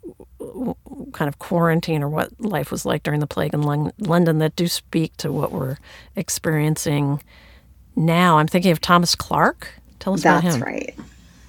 kind 1.14 1.28
of 1.28 1.38
quarantine 1.38 2.02
or 2.02 2.10
what 2.10 2.30
life 2.40 2.72
was 2.72 2.86
like 2.86 3.04
during 3.04 3.20
the 3.20 3.28
plague 3.28 3.54
in 3.54 3.62
London 4.00 4.40
that 4.40 4.56
do 4.56 4.68
speak 4.68 5.16
to 5.18 5.32
what 5.32 5.52
we're 5.52 5.78
experiencing 6.16 7.22
now. 7.96 8.38
I'm 8.38 8.48
thinking 8.48 8.72
of 8.72 8.82
Thomas 8.82 9.16
Clark. 9.16 9.74
Tell 10.00 10.14
us 10.14 10.24
That's 10.24 10.44
about 10.44 10.56
him. 10.56 10.64
right. 10.64 10.96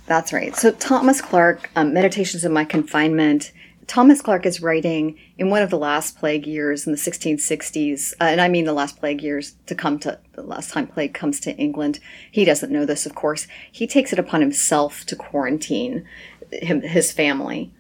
That's 0.07 0.33
right. 0.33 0.55
So 0.57 0.73
Thomas 0.73 1.21
Clark, 1.21 1.71
um, 1.77 1.95
Meditations 1.95 2.45
in 2.45 2.53
My 2.53 2.65
Confinement. 2.65 3.53
Thomas 3.93 4.23
Clark 4.23 4.47
is 4.47 4.63
writing 4.63 5.19
in 5.37 5.51
one 5.51 5.61
of 5.61 5.69
the 5.69 5.77
last 5.77 6.17
plague 6.17 6.47
years 6.47 6.87
in 6.87 6.93
the 6.93 6.99
1660s, 6.99 8.15
uh, 8.15 8.25
and 8.25 8.41
I 8.41 8.49
mean 8.49 8.65
the 8.65 8.73
last 8.73 8.99
plague 8.99 9.21
years 9.21 9.57
to 9.67 9.75
come 9.75 9.99
to 9.99 10.19
the 10.33 10.43
last 10.43 10.71
time 10.71 10.87
plague 10.87 11.13
comes 11.13 11.39
to 11.41 11.55
England. 11.57 12.01
He 12.31 12.47
doesn't 12.47 12.73
know 12.73 12.87
this, 12.87 13.05
of 13.05 13.15
course. 13.15 13.47
He 13.71 13.87
takes 13.87 14.11
it 14.11 14.19
upon 14.19 14.41
himself 14.41 15.05
to 15.05 15.15
quarantine 15.15 16.09
him, 16.51 16.81
his 16.81 17.13
family. 17.13 17.71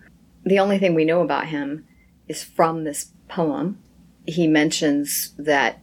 The 0.44 0.58
only 0.58 0.78
thing 0.78 0.94
we 0.94 1.06
know 1.06 1.22
about 1.22 1.46
him 1.46 1.86
is 2.28 2.44
from 2.44 2.84
this 2.84 3.12
poem. 3.28 3.78
He 4.26 4.46
mentions 4.46 5.32
that 5.38 5.80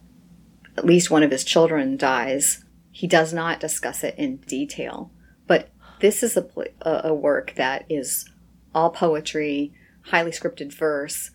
at 0.76 0.84
least 0.84 1.10
one 1.10 1.24
of 1.24 1.32
his 1.32 1.42
children 1.42 1.96
dies 1.96 2.64
he 2.92 3.08
does 3.08 3.32
not 3.32 3.58
discuss 3.58 4.04
it 4.04 4.14
in 4.16 4.36
detail, 4.36 5.10
but 5.48 5.70
this 6.00 6.22
is 6.22 6.36
a, 6.36 6.46
a 6.82 7.12
work 7.12 7.54
that 7.56 7.84
is 7.88 8.30
all 8.72 8.90
poetry, 8.90 9.74
highly 10.06 10.30
scripted 10.30 10.72
verse, 10.72 11.30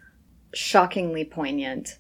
shockingly 0.54 1.24
poignant, 1.24 1.98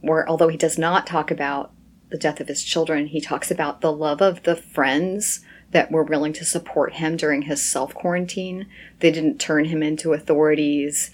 where 0.00 0.28
although 0.28 0.48
he 0.48 0.56
does 0.56 0.78
not 0.78 1.06
talk 1.06 1.30
about 1.30 1.72
the 2.10 2.18
death 2.18 2.40
of 2.40 2.48
his 2.48 2.62
children, 2.62 3.06
he 3.06 3.20
talks 3.20 3.50
about 3.50 3.80
the 3.80 3.92
love 3.92 4.20
of 4.20 4.42
the 4.44 4.56
friends 4.56 5.40
that 5.70 5.90
were 5.90 6.04
willing 6.04 6.32
to 6.32 6.44
support 6.44 6.94
him 6.94 7.16
during 7.16 7.42
his 7.42 7.62
self 7.62 7.94
quarantine. 7.94 8.66
They 9.00 9.10
didn't 9.10 9.38
turn 9.38 9.66
him 9.66 9.82
into 9.82 10.12
authorities. 10.12 11.10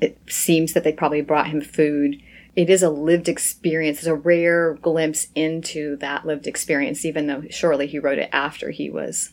It 0.00 0.18
seems 0.28 0.72
that 0.74 0.84
they 0.84 0.92
probably 0.92 1.22
brought 1.22 1.48
him 1.48 1.60
food 1.60 2.20
it 2.56 2.68
is 2.68 2.82
a 2.82 2.90
lived 2.90 3.28
experience. 3.28 3.98
It's 3.98 4.06
a 4.06 4.14
rare 4.14 4.74
glimpse 4.74 5.28
into 5.34 5.96
that 5.96 6.26
lived 6.26 6.46
experience, 6.46 7.04
even 7.04 7.26
though 7.26 7.44
surely 7.50 7.86
he 7.86 7.98
wrote 7.98 8.18
it 8.18 8.28
after 8.32 8.70
he 8.70 8.90
was 8.90 9.30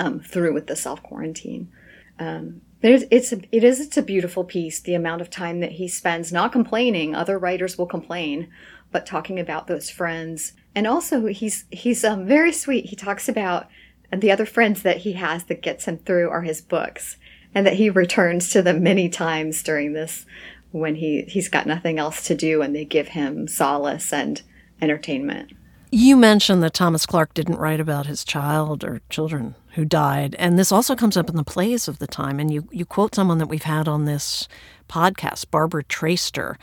um, 0.00 0.20
through 0.20 0.52
with 0.52 0.66
the 0.66 0.76
self 0.76 1.02
quarantine. 1.02 1.70
Um, 2.18 2.62
it's, 2.90 3.04
it's 3.10 3.32
a, 3.32 3.40
it 3.52 3.62
is 3.62 3.80
it's 3.80 3.96
a 3.96 4.02
beautiful 4.02 4.44
piece. 4.44 4.80
The 4.80 4.94
amount 4.94 5.20
of 5.20 5.30
time 5.30 5.60
that 5.60 5.72
he 5.72 5.86
spends 5.86 6.32
not 6.32 6.52
complaining, 6.52 7.14
other 7.14 7.38
writers 7.38 7.78
will 7.78 7.86
complain, 7.86 8.48
but 8.90 9.06
talking 9.06 9.38
about 9.38 9.68
those 9.68 9.88
friends, 9.88 10.52
and 10.74 10.86
also 10.86 11.26
he's 11.26 11.64
he's 11.70 12.04
um, 12.04 12.26
very 12.26 12.52
sweet. 12.52 12.86
He 12.86 12.96
talks 12.96 13.28
about 13.28 13.68
the 14.10 14.32
other 14.32 14.46
friends 14.46 14.82
that 14.82 14.98
he 14.98 15.12
has 15.12 15.44
that 15.44 15.62
gets 15.62 15.86
him 15.86 15.98
through 15.98 16.28
are 16.28 16.42
his 16.42 16.60
books, 16.60 17.16
and 17.54 17.66
that 17.66 17.74
he 17.74 17.88
returns 17.88 18.50
to 18.50 18.62
them 18.62 18.82
many 18.82 19.08
times 19.08 19.62
during 19.62 19.92
this 19.92 20.26
when 20.72 20.96
he 20.96 21.22
he's 21.22 21.48
got 21.48 21.66
nothing 21.66 21.98
else 21.98 22.26
to 22.26 22.34
do 22.34 22.62
and 22.62 22.74
they 22.74 22.84
give 22.84 23.08
him 23.08 23.46
solace 23.46 24.12
and 24.12 24.42
entertainment. 24.80 25.52
You 25.94 26.16
mentioned 26.16 26.62
that 26.62 26.72
Thomas 26.72 27.04
Clark 27.04 27.34
didn't 27.34 27.58
write 27.58 27.78
about 27.78 28.06
his 28.06 28.24
child 28.24 28.82
or 28.82 29.02
children 29.10 29.56
who 29.74 29.84
died, 29.84 30.34
and 30.38 30.58
this 30.58 30.72
also 30.72 30.96
comes 30.96 31.18
up 31.18 31.28
in 31.28 31.36
the 31.36 31.44
plays 31.44 31.86
of 31.86 31.98
the 31.98 32.06
time. 32.06 32.40
And 32.40 32.50
you 32.50 32.66
you 32.72 32.86
quote 32.86 33.14
someone 33.14 33.36
that 33.36 33.48
we've 33.48 33.64
had 33.64 33.86
on 33.86 34.06
this 34.06 34.48
podcast, 34.88 35.50
Barbara 35.50 35.84
Traister, 35.84 36.56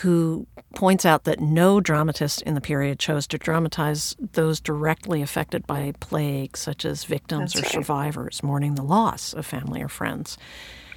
who 0.00 0.48
points 0.74 1.06
out 1.06 1.22
that 1.24 1.38
no 1.38 1.80
dramatist 1.80 2.42
in 2.42 2.54
the 2.54 2.60
period 2.60 2.98
chose 2.98 3.28
to 3.28 3.38
dramatize 3.38 4.16
those 4.32 4.60
directly 4.60 5.22
affected 5.22 5.64
by 5.64 5.92
plague, 6.00 6.56
such 6.56 6.84
as 6.84 7.04
victims 7.04 7.52
That's 7.52 7.64
or 7.64 7.66
right. 7.66 7.84
survivors 7.84 8.42
mourning 8.42 8.74
the 8.74 8.82
loss 8.82 9.32
of 9.32 9.46
family 9.46 9.80
or 9.80 9.88
friends. 9.88 10.36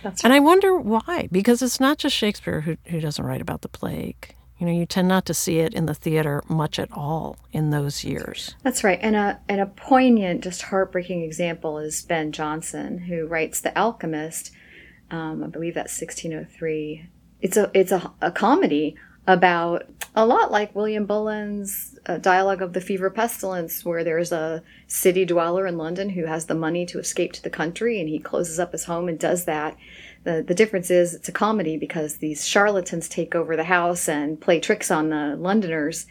That's 0.01 0.23
and 0.23 0.33
I 0.33 0.39
wonder 0.39 0.75
why, 0.75 1.29
because 1.31 1.61
it's 1.61 1.79
not 1.79 1.99
just 1.99 2.15
Shakespeare 2.15 2.61
who, 2.61 2.77
who 2.87 2.99
doesn't 2.99 3.23
write 3.23 3.41
about 3.41 3.61
the 3.61 3.69
plague. 3.69 4.33
You 4.57 4.65
know, 4.65 4.71
you 4.71 4.85
tend 4.85 5.07
not 5.07 5.25
to 5.25 5.33
see 5.33 5.59
it 5.59 5.73
in 5.73 5.85
the 5.85 5.93
theater 5.93 6.41
much 6.47 6.79
at 6.79 6.89
all 6.91 7.37
in 7.51 7.71
those 7.71 8.03
years. 8.03 8.55
That's 8.63 8.83
right. 8.83 8.99
And 9.01 9.15
a, 9.15 9.39
and 9.49 9.59
a 9.59 9.65
poignant, 9.65 10.43
just 10.43 10.63
heartbreaking 10.63 11.23
example 11.23 11.77
is 11.77 12.01
Ben 12.01 12.31
Jonson, 12.31 12.99
who 12.99 13.27
writes 13.27 13.59
The 13.59 13.77
Alchemist. 13.77 14.51
Um, 15.11 15.43
I 15.43 15.47
believe 15.47 15.73
that's 15.73 15.99
1603. 15.99 17.09
It's 17.41 17.57
a 17.57 17.69
it's 17.73 17.91
a, 17.91 18.11
a 18.21 18.31
comedy 18.31 18.95
about 19.27 19.85
a 20.15 20.25
lot 20.25 20.51
like 20.51 20.75
William 20.75 21.05
Bullein's 21.05 21.97
uh, 22.05 22.17
Dialogue 22.17 22.61
of 22.61 22.73
the 22.73 22.81
Fever 22.81 23.09
Pestilence, 23.09 23.83
where 23.83 24.03
there's 24.03 24.31
a 24.31 24.63
city 24.87 25.25
dweller 25.25 25.67
in 25.67 25.77
London 25.77 26.09
who 26.09 26.25
has 26.25 26.45
the 26.45 26.55
money 26.55 26.85
to 26.85 26.99
escape 26.99 27.33
to 27.33 27.43
the 27.43 27.49
country 27.49 27.99
and 27.99 28.07
he 28.07 28.19
closes 28.19 28.59
up 28.59 28.71
his 28.71 28.85
home 28.85 29.09
and 29.09 29.19
does 29.19 29.45
that. 29.45 29.75
The, 30.25 30.43
the 30.45 30.55
difference 30.55 30.91
is 30.91 31.13
it's 31.13 31.29
a 31.29 31.31
comedy 31.31 31.77
because 31.77 32.17
these 32.17 32.45
charlatans 32.45 33.07
take 33.07 33.35
over 33.35 33.55
the 33.55 33.63
house 33.63 34.09
and 34.09 34.41
play 34.41 34.59
tricks 34.59 34.91
on 34.91 35.09
the 35.09 35.35
Londoners. 35.37 36.07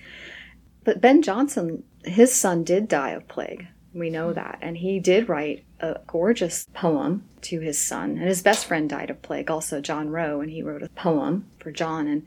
But 0.84 1.00
Ben 1.00 1.22
Jonson, 1.22 1.82
his 2.04 2.34
son 2.34 2.64
did 2.64 2.88
die 2.88 3.10
of 3.10 3.28
plague. 3.28 3.66
We 3.92 4.10
know 4.10 4.32
that. 4.32 4.58
And 4.62 4.76
he 4.78 5.00
did 5.00 5.28
write 5.28 5.64
a 5.80 6.00
gorgeous 6.06 6.66
poem 6.74 7.24
to 7.42 7.60
his 7.60 7.78
son. 7.84 8.10
And 8.10 8.28
his 8.28 8.42
best 8.42 8.66
friend 8.66 8.88
died 8.88 9.10
of 9.10 9.20
plague, 9.20 9.50
also 9.50 9.80
John 9.80 10.10
Roe, 10.10 10.40
and 10.40 10.50
he 10.50 10.62
wrote 10.62 10.82
a 10.82 10.88
poem 10.90 11.50
for 11.58 11.70
John. 11.70 12.06
And 12.06 12.26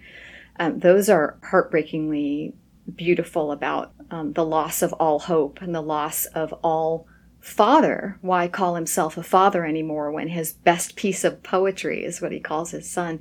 um, 0.60 0.80
those 0.80 1.10
are 1.10 1.38
heartbreakingly 1.44 2.54
beautiful 2.96 3.52
about 3.52 3.94
um, 4.12 4.34
the 4.34 4.46
loss 4.46 4.82
of 4.82 4.94
all 4.94 5.20
hope 5.20 5.62
and 5.62 5.74
the 5.74 5.82
loss 5.82 6.26
of 6.28 6.54
all 6.64 7.08
father. 7.48 8.18
Why 8.22 8.48
call 8.48 8.76
himself 8.76 9.18
a 9.18 9.24
father 9.24 9.66
anymore 9.66 10.12
when 10.12 10.28
his 10.28 10.54
best 10.54 10.96
piece 10.96 11.24
of 11.24 11.44
poetry 11.44 12.04
is 12.04 12.22
what 12.22 12.32
he 12.32 12.40
calls 12.40 12.72
his 12.72 12.90
son? 12.90 13.20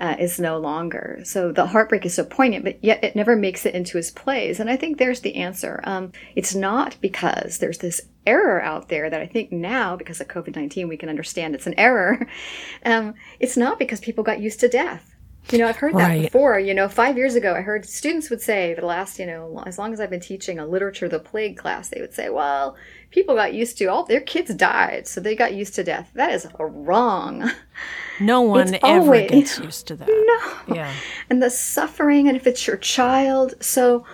Uh, 0.00 0.14
is 0.20 0.38
no 0.38 0.58
longer. 0.58 1.18
So 1.24 1.50
the 1.50 1.66
heartbreak 1.66 2.06
is 2.06 2.14
so 2.14 2.24
poignant, 2.24 2.64
but 2.64 2.84
yet 2.84 3.02
it 3.02 3.16
never 3.16 3.34
makes 3.34 3.66
it 3.66 3.74
into 3.74 3.96
his 3.96 4.12
plays. 4.12 4.60
And 4.60 4.70
I 4.70 4.76
think 4.76 4.96
there's 4.96 5.22
the 5.22 5.34
answer. 5.34 5.80
Um, 5.82 6.12
it's 6.36 6.54
not 6.54 6.96
because 7.00 7.58
there's 7.58 7.78
this 7.78 8.02
error 8.24 8.62
out 8.62 8.90
there 8.90 9.10
that 9.10 9.20
I 9.20 9.26
think 9.26 9.50
now, 9.50 9.96
because 9.96 10.20
of 10.20 10.28
COVID 10.28 10.54
19, 10.54 10.86
we 10.86 10.96
can 10.96 11.08
understand 11.08 11.56
it's 11.56 11.66
an 11.66 11.74
error. 11.76 12.28
Um, 12.84 13.14
it's 13.40 13.56
not 13.56 13.80
because 13.80 13.98
people 13.98 14.22
got 14.22 14.40
used 14.40 14.60
to 14.60 14.68
death. 14.68 15.16
You 15.50 15.58
know, 15.58 15.66
I've 15.66 15.76
heard 15.76 15.94
that 15.94 16.20
before. 16.20 16.58
You 16.58 16.74
know, 16.74 16.88
five 16.88 17.16
years 17.16 17.34
ago, 17.34 17.54
I 17.54 17.60
heard 17.60 17.86
students 17.86 18.28
would 18.30 18.42
say 18.42 18.74
the 18.74 18.84
last, 18.84 19.18
you 19.18 19.26
know, 19.26 19.62
as 19.66 19.78
long 19.78 19.92
as 19.92 20.00
I've 20.00 20.10
been 20.10 20.20
teaching 20.20 20.58
a 20.58 20.66
literature 20.66 21.08
the 21.08 21.18
plague 21.18 21.56
class, 21.56 21.88
they 21.88 22.00
would 22.00 22.12
say, 22.12 22.28
well, 22.28 22.76
people 23.10 23.34
got 23.34 23.54
used 23.54 23.78
to 23.78 23.86
all 23.86 24.04
their 24.04 24.20
kids 24.20 24.54
died, 24.54 25.06
so 25.08 25.20
they 25.20 25.34
got 25.34 25.54
used 25.54 25.74
to 25.76 25.84
death. 25.84 26.10
That 26.14 26.32
is 26.32 26.46
wrong. 26.58 27.50
No 28.20 28.40
one 28.40 28.74
it's 28.74 28.84
ever 28.84 29.04
always, 29.04 29.30
gets 29.30 29.58
used 29.62 29.86
to 29.86 29.94
that. 29.94 30.08
No. 30.08 30.74
Yeah. 30.74 30.92
And 31.30 31.40
the 31.40 31.50
suffering, 31.50 32.26
and 32.26 32.36
if 32.36 32.48
it's 32.48 32.66
your 32.66 32.76
child, 32.76 33.54
so 33.60 34.04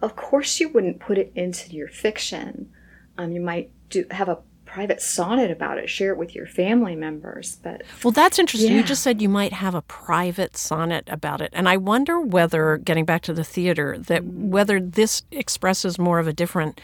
of 0.00 0.16
course 0.16 0.58
you 0.58 0.68
wouldn't 0.70 0.98
put 0.98 1.18
it 1.18 1.30
into 1.36 1.70
your 1.70 1.86
fiction. 1.86 2.68
Um, 3.16 3.30
you 3.30 3.40
might 3.40 3.70
do 3.90 4.04
have 4.10 4.28
a 4.28 4.38
private 4.72 5.02
sonnet 5.02 5.50
about 5.50 5.76
it, 5.76 5.90
share 5.90 6.12
it 6.12 6.18
with 6.18 6.34
your 6.34 6.46
family 6.46 6.96
members. 6.96 7.58
But 7.62 7.82
well, 8.02 8.10
that's 8.10 8.38
interesting. 8.38 8.70
Yeah. 8.70 8.78
You 8.78 8.82
just 8.82 9.02
said 9.02 9.20
you 9.20 9.28
might 9.28 9.52
have 9.52 9.74
a 9.74 9.82
private 9.82 10.56
sonnet 10.56 11.04
about 11.08 11.42
it, 11.42 11.50
and 11.52 11.68
I 11.68 11.76
wonder 11.76 12.20
whether, 12.20 12.78
getting 12.78 13.04
back 13.04 13.20
to 13.22 13.34
the 13.34 13.44
theater, 13.44 13.98
that 13.98 14.24
whether 14.24 14.80
this 14.80 15.24
expresses 15.30 15.98
more 15.98 16.18
of 16.18 16.26
a 16.26 16.32
different 16.32 16.80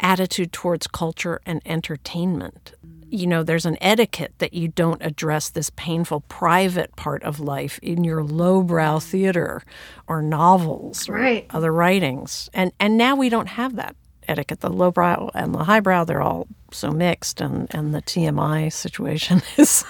attitude 0.00 0.52
towards 0.52 0.86
culture 0.86 1.40
and 1.46 1.62
entertainment. 1.64 2.74
You 3.08 3.26
know, 3.26 3.42
there's 3.42 3.66
an 3.66 3.78
etiquette 3.80 4.34
that 4.38 4.54
you 4.54 4.68
don't 4.68 5.02
address 5.02 5.48
this 5.48 5.70
painful 5.70 6.20
private 6.28 6.94
part 6.94 7.22
of 7.22 7.40
life 7.40 7.80
in 7.82 8.04
your 8.04 8.22
lowbrow 8.22 9.00
theater 9.00 9.62
or 10.06 10.22
novels 10.22 11.08
or 11.08 11.14
right. 11.14 11.46
other 11.50 11.72
writings. 11.72 12.50
And 12.52 12.72
and 12.78 12.96
now 12.96 13.16
we 13.16 13.28
don't 13.28 13.48
have 13.48 13.76
that 13.76 13.96
etiquette, 14.28 14.60
the 14.60 14.70
lowbrow 14.70 15.30
and 15.34 15.54
the 15.54 15.64
highbrow, 15.64 16.04
they're 16.04 16.22
all 16.22 16.46
so 16.74 16.90
mixed, 16.90 17.40
and, 17.40 17.66
and 17.74 17.94
the 17.94 18.02
TMI 18.02 18.72
situation 18.72 19.42
is. 19.56 19.84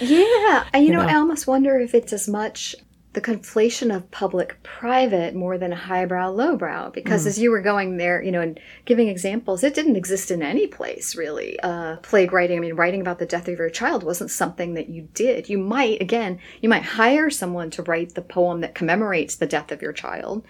yeah. 0.00 0.64
And, 0.72 0.84
you, 0.84 0.90
you 0.90 0.96
know, 0.96 1.02
know, 1.02 1.08
I 1.08 1.14
almost 1.16 1.46
wonder 1.46 1.78
if 1.78 1.94
it's 1.94 2.12
as 2.12 2.28
much 2.28 2.74
the 3.14 3.20
conflation 3.20 3.94
of 3.94 4.10
public 4.10 4.62
private 4.62 5.34
more 5.34 5.56
than 5.58 5.72
highbrow 5.72 6.30
lowbrow 6.30 6.90
because 6.90 7.24
mm. 7.24 7.26
as 7.26 7.38
you 7.38 7.50
were 7.50 7.62
going 7.62 7.96
there 7.96 8.22
you 8.22 8.30
know 8.30 8.40
and 8.40 8.60
giving 8.84 9.08
examples 9.08 9.64
it 9.64 9.74
didn't 9.74 9.96
exist 9.96 10.30
in 10.30 10.42
any 10.42 10.66
place 10.66 11.16
really 11.16 11.58
uh, 11.60 11.96
plague 11.96 12.32
writing 12.32 12.58
i 12.58 12.60
mean 12.60 12.74
writing 12.74 13.00
about 13.00 13.18
the 13.18 13.26
death 13.26 13.48
of 13.48 13.58
your 13.58 13.70
child 13.70 14.02
wasn't 14.02 14.30
something 14.30 14.74
that 14.74 14.88
you 14.88 15.08
did 15.14 15.48
you 15.48 15.58
might 15.58 16.00
again 16.02 16.38
you 16.60 16.68
might 16.68 16.82
hire 16.82 17.30
someone 17.30 17.70
to 17.70 17.82
write 17.82 18.14
the 18.14 18.22
poem 18.22 18.60
that 18.60 18.74
commemorates 18.74 19.36
the 19.36 19.46
death 19.46 19.72
of 19.72 19.82
your 19.82 19.92
child 19.92 20.44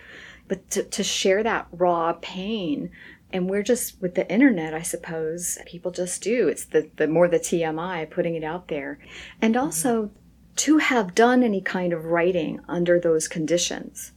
but 0.49 0.69
to, 0.71 0.83
to 0.83 1.05
share 1.05 1.43
that 1.43 1.69
raw 1.73 2.13
pain 2.21 2.91
and 3.33 3.51
we're 3.51 3.63
just 3.63 4.01
with 4.01 4.15
the 4.15 4.31
internet 4.31 4.75
i 4.75 4.83
suppose 4.83 5.59
people 5.67 5.91
just 5.91 6.23
do 6.23 6.49
it's 6.49 6.65
the, 6.67 6.91
the 6.97 7.07
more 7.07 7.29
the 7.29 7.39
tmi 7.39 8.09
putting 8.11 8.35
it 8.35 8.45
out 8.45 8.69
there 8.69 8.99
and 9.41 9.57
also 9.57 10.05
mm-hmm 10.05 10.19
to 10.59 10.79
have 10.79 11.15
done 11.15 11.45
any 11.45 11.61
kind 11.61 11.93
of 11.93 12.07
writing 12.07 12.61
under 12.69 12.99
those 12.99 13.29
conditions. 13.29 14.11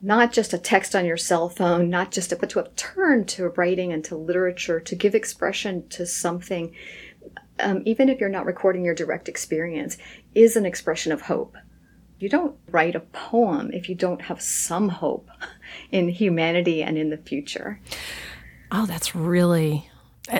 Not 0.00 0.32
just 0.32 0.52
a 0.52 0.58
text 0.58 0.94
on 0.94 1.04
your 1.04 1.16
cell 1.16 1.48
phone, 1.48 1.90
not 1.90 2.12
just 2.12 2.30
a, 2.30 2.36
but 2.36 2.50
to 2.50 2.60
have 2.60 2.76
turned 2.76 3.28
to 3.30 3.48
writing 3.48 3.92
and 3.92 4.04
to 4.04 4.16
literature 4.16 4.78
to 4.78 4.94
give 4.94 5.16
expression 5.16 5.88
to 5.88 6.06
something, 6.06 6.72
um, 7.58 7.82
even 7.84 8.08
if 8.08 8.20
you're 8.20 8.28
not 8.28 8.46
recording 8.46 8.84
your 8.84 8.94
direct 8.94 9.28
experience, 9.28 9.98
is 10.36 10.54
an 10.54 10.66
expression 10.66 11.10
of 11.10 11.22
hope. 11.22 11.56
You 12.18 12.28
don't 12.28 12.56
write 12.70 12.94
a 12.94 13.00
poem 13.00 13.70
if 13.72 13.88
you 13.88 13.94
don't 13.94 14.22
have 14.22 14.40
some 14.40 14.88
hope 14.88 15.28
in 15.92 16.08
humanity 16.08 16.82
and 16.82 16.96
in 16.96 17.10
the 17.10 17.18
future. 17.18 17.80
Oh, 18.72 18.86
that's 18.86 19.14
really, 19.14 19.88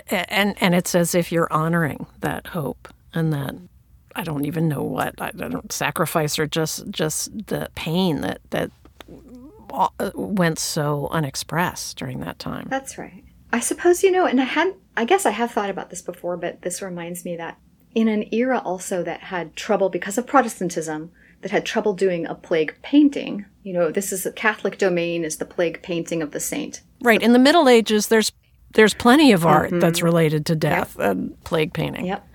and 0.09 0.61
and 0.61 0.75
it's 0.75 0.95
as 0.95 1.15
if 1.15 1.31
you're 1.31 1.53
honoring 1.53 2.07
that 2.21 2.49
hope 2.49 2.89
and 3.13 3.33
that 3.33 3.55
I 4.17 4.25
don't 4.25 4.47
even 4.47 4.69
know 4.69 4.83
what 4.83 5.21
I 5.21 5.31
don't 5.31 5.71
sacrifice 5.71 6.39
or 6.39 6.47
just 6.47 6.91
just 6.91 7.47
the 7.47 7.71
pain 7.75 8.23
that 8.23 8.41
that 8.51 8.71
uh, 9.71 10.11
went 10.15 10.59
so 10.59 11.09
unexpressed 11.11 11.99
during 11.99 12.21
that 12.21 12.39
time. 12.39 12.67
That's 12.71 12.97
right. 12.97 13.25
I 13.53 13.61
suppose 13.61 14.03
you 14.03 14.11
know, 14.11 14.27
and 14.27 14.41
I 14.41 14.45
had 14.45 14.75
I 14.97 15.05
guess 15.05 15.27
I 15.27 15.31
have 15.31 15.51
thought 15.51 15.71
about 15.71 15.91
this 15.91 16.03
before, 16.03 16.37
but 16.37 16.63
this 16.63 16.81
reminds 16.81 17.25
me 17.25 17.37
that 17.37 17.59
in 17.95 18.09
an 18.09 18.33
era 18.33 18.61
also 18.65 19.03
that 19.03 19.21
had 19.21 19.55
trouble 19.55 19.89
because 19.89 20.19
of 20.19 20.27
Protestantism, 20.27 21.13
that 21.43 21.51
had 21.51 21.65
trouble 21.65 21.95
doing 21.95 22.27
a 22.27 22.35
plague 22.35 22.77
painting. 22.83 23.45
You 23.63 23.73
know, 23.73 23.91
this 23.91 24.13
is 24.13 24.27
a 24.27 24.33
Catholic 24.33 24.79
domain 24.79 25.25
is 25.25 25.37
the 25.37 25.45
plague 25.45 25.83
painting 25.83 26.23
of 26.23 26.33
the 26.33 26.41
saint. 26.41 26.83
Right. 27.03 27.23
In 27.23 27.33
the 27.33 27.39
Middle 27.39 27.69
Ages 27.69 28.09
there's 28.09 28.33
there's 28.73 28.95
plenty 28.95 29.33
of 29.33 29.47
art 29.47 29.71
mm-hmm. 29.71 29.81
that's 29.81 30.03
related 30.03 30.45
to 30.47 30.57
death 30.57 30.97
yep. 30.99 31.11
and 31.11 31.45
plague 31.45 31.73
painting. 31.73 32.07
Yep 32.07 32.27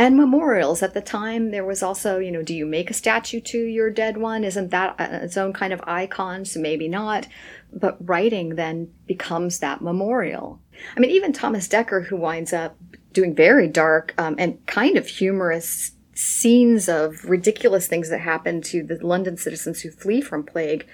and 0.00 0.16
memorials 0.16 0.82
at 0.82 0.94
the 0.94 1.00
time 1.02 1.50
there 1.50 1.64
was 1.64 1.82
also 1.82 2.18
you 2.18 2.30
know 2.30 2.42
do 2.42 2.54
you 2.54 2.64
make 2.64 2.90
a 2.90 2.94
statue 2.94 3.38
to 3.38 3.58
your 3.58 3.90
dead 3.90 4.16
one 4.16 4.44
isn't 4.44 4.70
that 4.70 4.94
its 4.98 5.36
own 5.36 5.52
kind 5.52 5.74
of 5.74 5.80
icon 5.86 6.44
so 6.44 6.58
maybe 6.58 6.88
not 6.88 7.26
but 7.70 7.98
writing 8.08 8.54
then 8.54 8.90
becomes 9.06 9.58
that 9.58 9.82
memorial 9.82 10.58
i 10.96 11.00
mean 11.00 11.10
even 11.10 11.32
thomas 11.32 11.68
dekker 11.68 12.06
who 12.06 12.16
winds 12.16 12.52
up 12.52 12.76
doing 13.12 13.34
very 13.34 13.68
dark 13.68 14.14
um, 14.16 14.34
and 14.38 14.64
kind 14.66 14.96
of 14.96 15.06
humorous 15.06 15.92
scenes 16.14 16.88
of 16.88 17.24
ridiculous 17.24 17.86
things 17.86 18.10
that 18.10 18.20
happen 18.20 18.60
to 18.60 18.82
the 18.82 18.98
london 19.06 19.36
citizens 19.36 19.80
who 19.80 19.90
flee 19.90 20.20
from 20.20 20.42
plague 20.42 20.86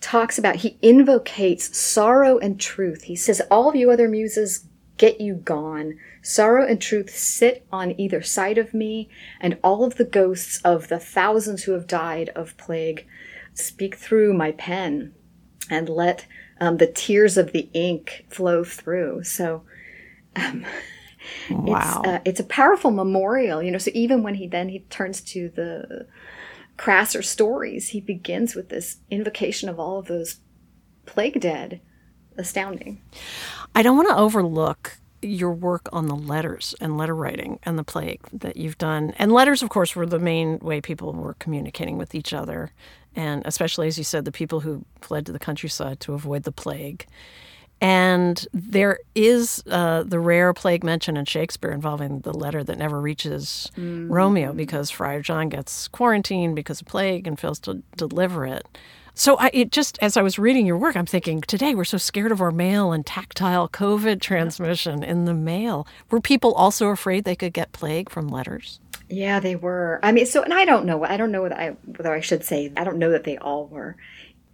talks 0.00 0.38
about 0.38 0.56
he 0.56 0.78
invocates 0.82 1.76
sorrow 1.76 2.38
and 2.38 2.60
truth 2.60 3.04
he 3.04 3.16
says 3.16 3.40
all 3.50 3.68
of 3.68 3.76
you 3.76 3.90
other 3.90 4.08
muses 4.08 4.66
get 4.96 5.20
you 5.20 5.34
gone. 5.34 5.98
Sorrow 6.22 6.66
and 6.66 6.80
truth 6.80 7.10
sit 7.10 7.66
on 7.72 7.98
either 7.98 8.22
side 8.22 8.58
of 8.58 8.74
me, 8.74 9.08
and 9.40 9.58
all 9.62 9.84
of 9.84 9.96
the 9.96 10.04
ghosts 10.04 10.60
of 10.64 10.88
the 10.88 10.98
thousands 10.98 11.64
who 11.64 11.72
have 11.72 11.86
died 11.86 12.30
of 12.30 12.56
plague 12.56 13.06
speak 13.54 13.96
through 13.96 14.34
my 14.34 14.52
pen 14.52 15.14
and 15.70 15.88
let 15.88 16.26
um, 16.60 16.76
the 16.76 16.86
tears 16.86 17.36
of 17.36 17.52
the 17.52 17.68
ink 17.72 18.26
flow 18.28 18.64
through. 18.64 19.24
So, 19.24 19.62
um, 20.36 20.64
wow. 21.50 22.00
It's, 22.04 22.08
uh, 22.08 22.20
it's 22.24 22.40
a 22.40 22.44
powerful 22.44 22.90
memorial, 22.90 23.62
you 23.62 23.70
know. 23.70 23.78
So 23.78 23.90
even 23.94 24.22
when 24.22 24.34
he 24.34 24.46
then 24.46 24.68
he 24.68 24.80
turns 24.90 25.20
to 25.22 25.50
the 25.50 26.06
crasser 26.76 27.22
stories, 27.22 27.88
he 27.88 28.00
begins 28.00 28.54
with 28.54 28.68
this 28.68 28.98
invocation 29.10 29.68
of 29.68 29.78
all 29.78 29.98
of 29.98 30.06
those 30.06 30.40
plague 31.06 31.40
dead 31.40 31.80
astounding. 32.36 33.00
I 33.74 33.82
don't 33.82 33.96
want 33.96 34.08
to 34.08 34.16
overlook 34.16 34.98
your 35.22 35.52
work 35.52 35.88
on 35.92 36.06
the 36.06 36.14
letters 36.14 36.74
and 36.80 36.98
letter 36.98 37.14
writing 37.14 37.58
and 37.62 37.78
the 37.78 37.84
plague 37.84 38.20
that 38.32 38.56
you've 38.56 38.78
done. 38.78 39.14
And 39.16 39.32
letters, 39.32 39.62
of 39.62 39.70
course, 39.70 39.96
were 39.96 40.06
the 40.06 40.18
main 40.18 40.58
way 40.58 40.80
people 40.80 41.12
were 41.12 41.34
communicating 41.34 41.96
with 41.96 42.14
each 42.14 42.32
other. 42.32 42.72
And 43.16 43.42
especially, 43.46 43.86
as 43.86 43.96
you 43.96 44.04
said, 44.04 44.24
the 44.24 44.32
people 44.32 44.60
who 44.60 44.84
fled 45.00 45.24
to 45.26 45.32
the 45.32 45.38
countryside 45.38 46.00
to 46.00 46.14
avoid 46.14 46.42
the 46.42 46.52
plague. 46.52 47.06
And 47.80 48.46
there 48.52 48.98
is 49.14 49.62
uh, 49.70 50.04
the 50.04 50.18
rare 50.18 50.54
plague 50.54 50.84
mention 50.84 51.16
in 51.16 51.24
Shakespeare 51.26 51.70
involving 51.70 52.20
the 52.20 52.32
letter 52.32 52.64
that 52.64 52.78
never 52.78 53.00
reaches 53.00 53.70
mm-hmm. 53.76 54.10
Romeo 54.10 54.52
because 54.52 54.90
Friar 54.90 55.20
John 55.20 55.48
gets 55.48 55.88
quarantined 55.88 56.56
because 56.56 56.80
of 56.80 56.86
plague 56.86 57.26
and 57.26 57.38
fails 57.38 57.58
to 57.60 57.82
deliver 57.96 58.46
it. 58.46 58.66
So 59.16 59.36
I, 59.38 59.50
it 59.52 59.70
just 59.70 59.96
as 60.02 60.16
I 60.16 60.22
was 60.22 60.40
reading 60.40 60.66
your 60.66 60.76
work, 60.76 60.96
I'm 60.96 61.06
thinking 61.06 61.40
today 61.42 61.74
we're 61.74 61.84
so 61.84 61.98
scared 61.98 62.32
of 62.32 62.40
our 62.40 62.50
mail 62.50 62.90
and 62.90 63.06
tactile 63.06 63.68
COVID 63.68 64.20
transmission 64.20 65.04
in 65.04 65.24
the 65.24 65.34
mail. 65.34 65.86
Were 66.10 66.20
people 66.20 66.52
also 66.54 66.88
afraid 66.88 67.24
they 67.24 67.36
could 67.36 67.52
get 67.52 67.70
plague 67.70 68.10
from 68.10 68.26
letters? 68.28 68.80
Yeah, 69.08 69.38
they 69.38 69.54
were. 69.54 70.00
I 70.02 70.10
mean, 70.10 70.26
so 70.26 70.42
and 70.42 70.52
I 70.52 70.64
don't 70.64 70.84
know. 70.84 71.04
I 71.04 71.16
don't 71.16 71.30
know 71.30 71.42
whether 71.42 71.54
I 71.54 71.70
whether 71.96 72.12
I 72.12 72.20
should 72.20 72.42
say. 72.42 72.72
I 72.76 72.82
don't 72.82 72.98
know 72.98 73.10
that 73.10 73.22
they 73.22 73.38
all 73.38 73.66
were 73.66 73.96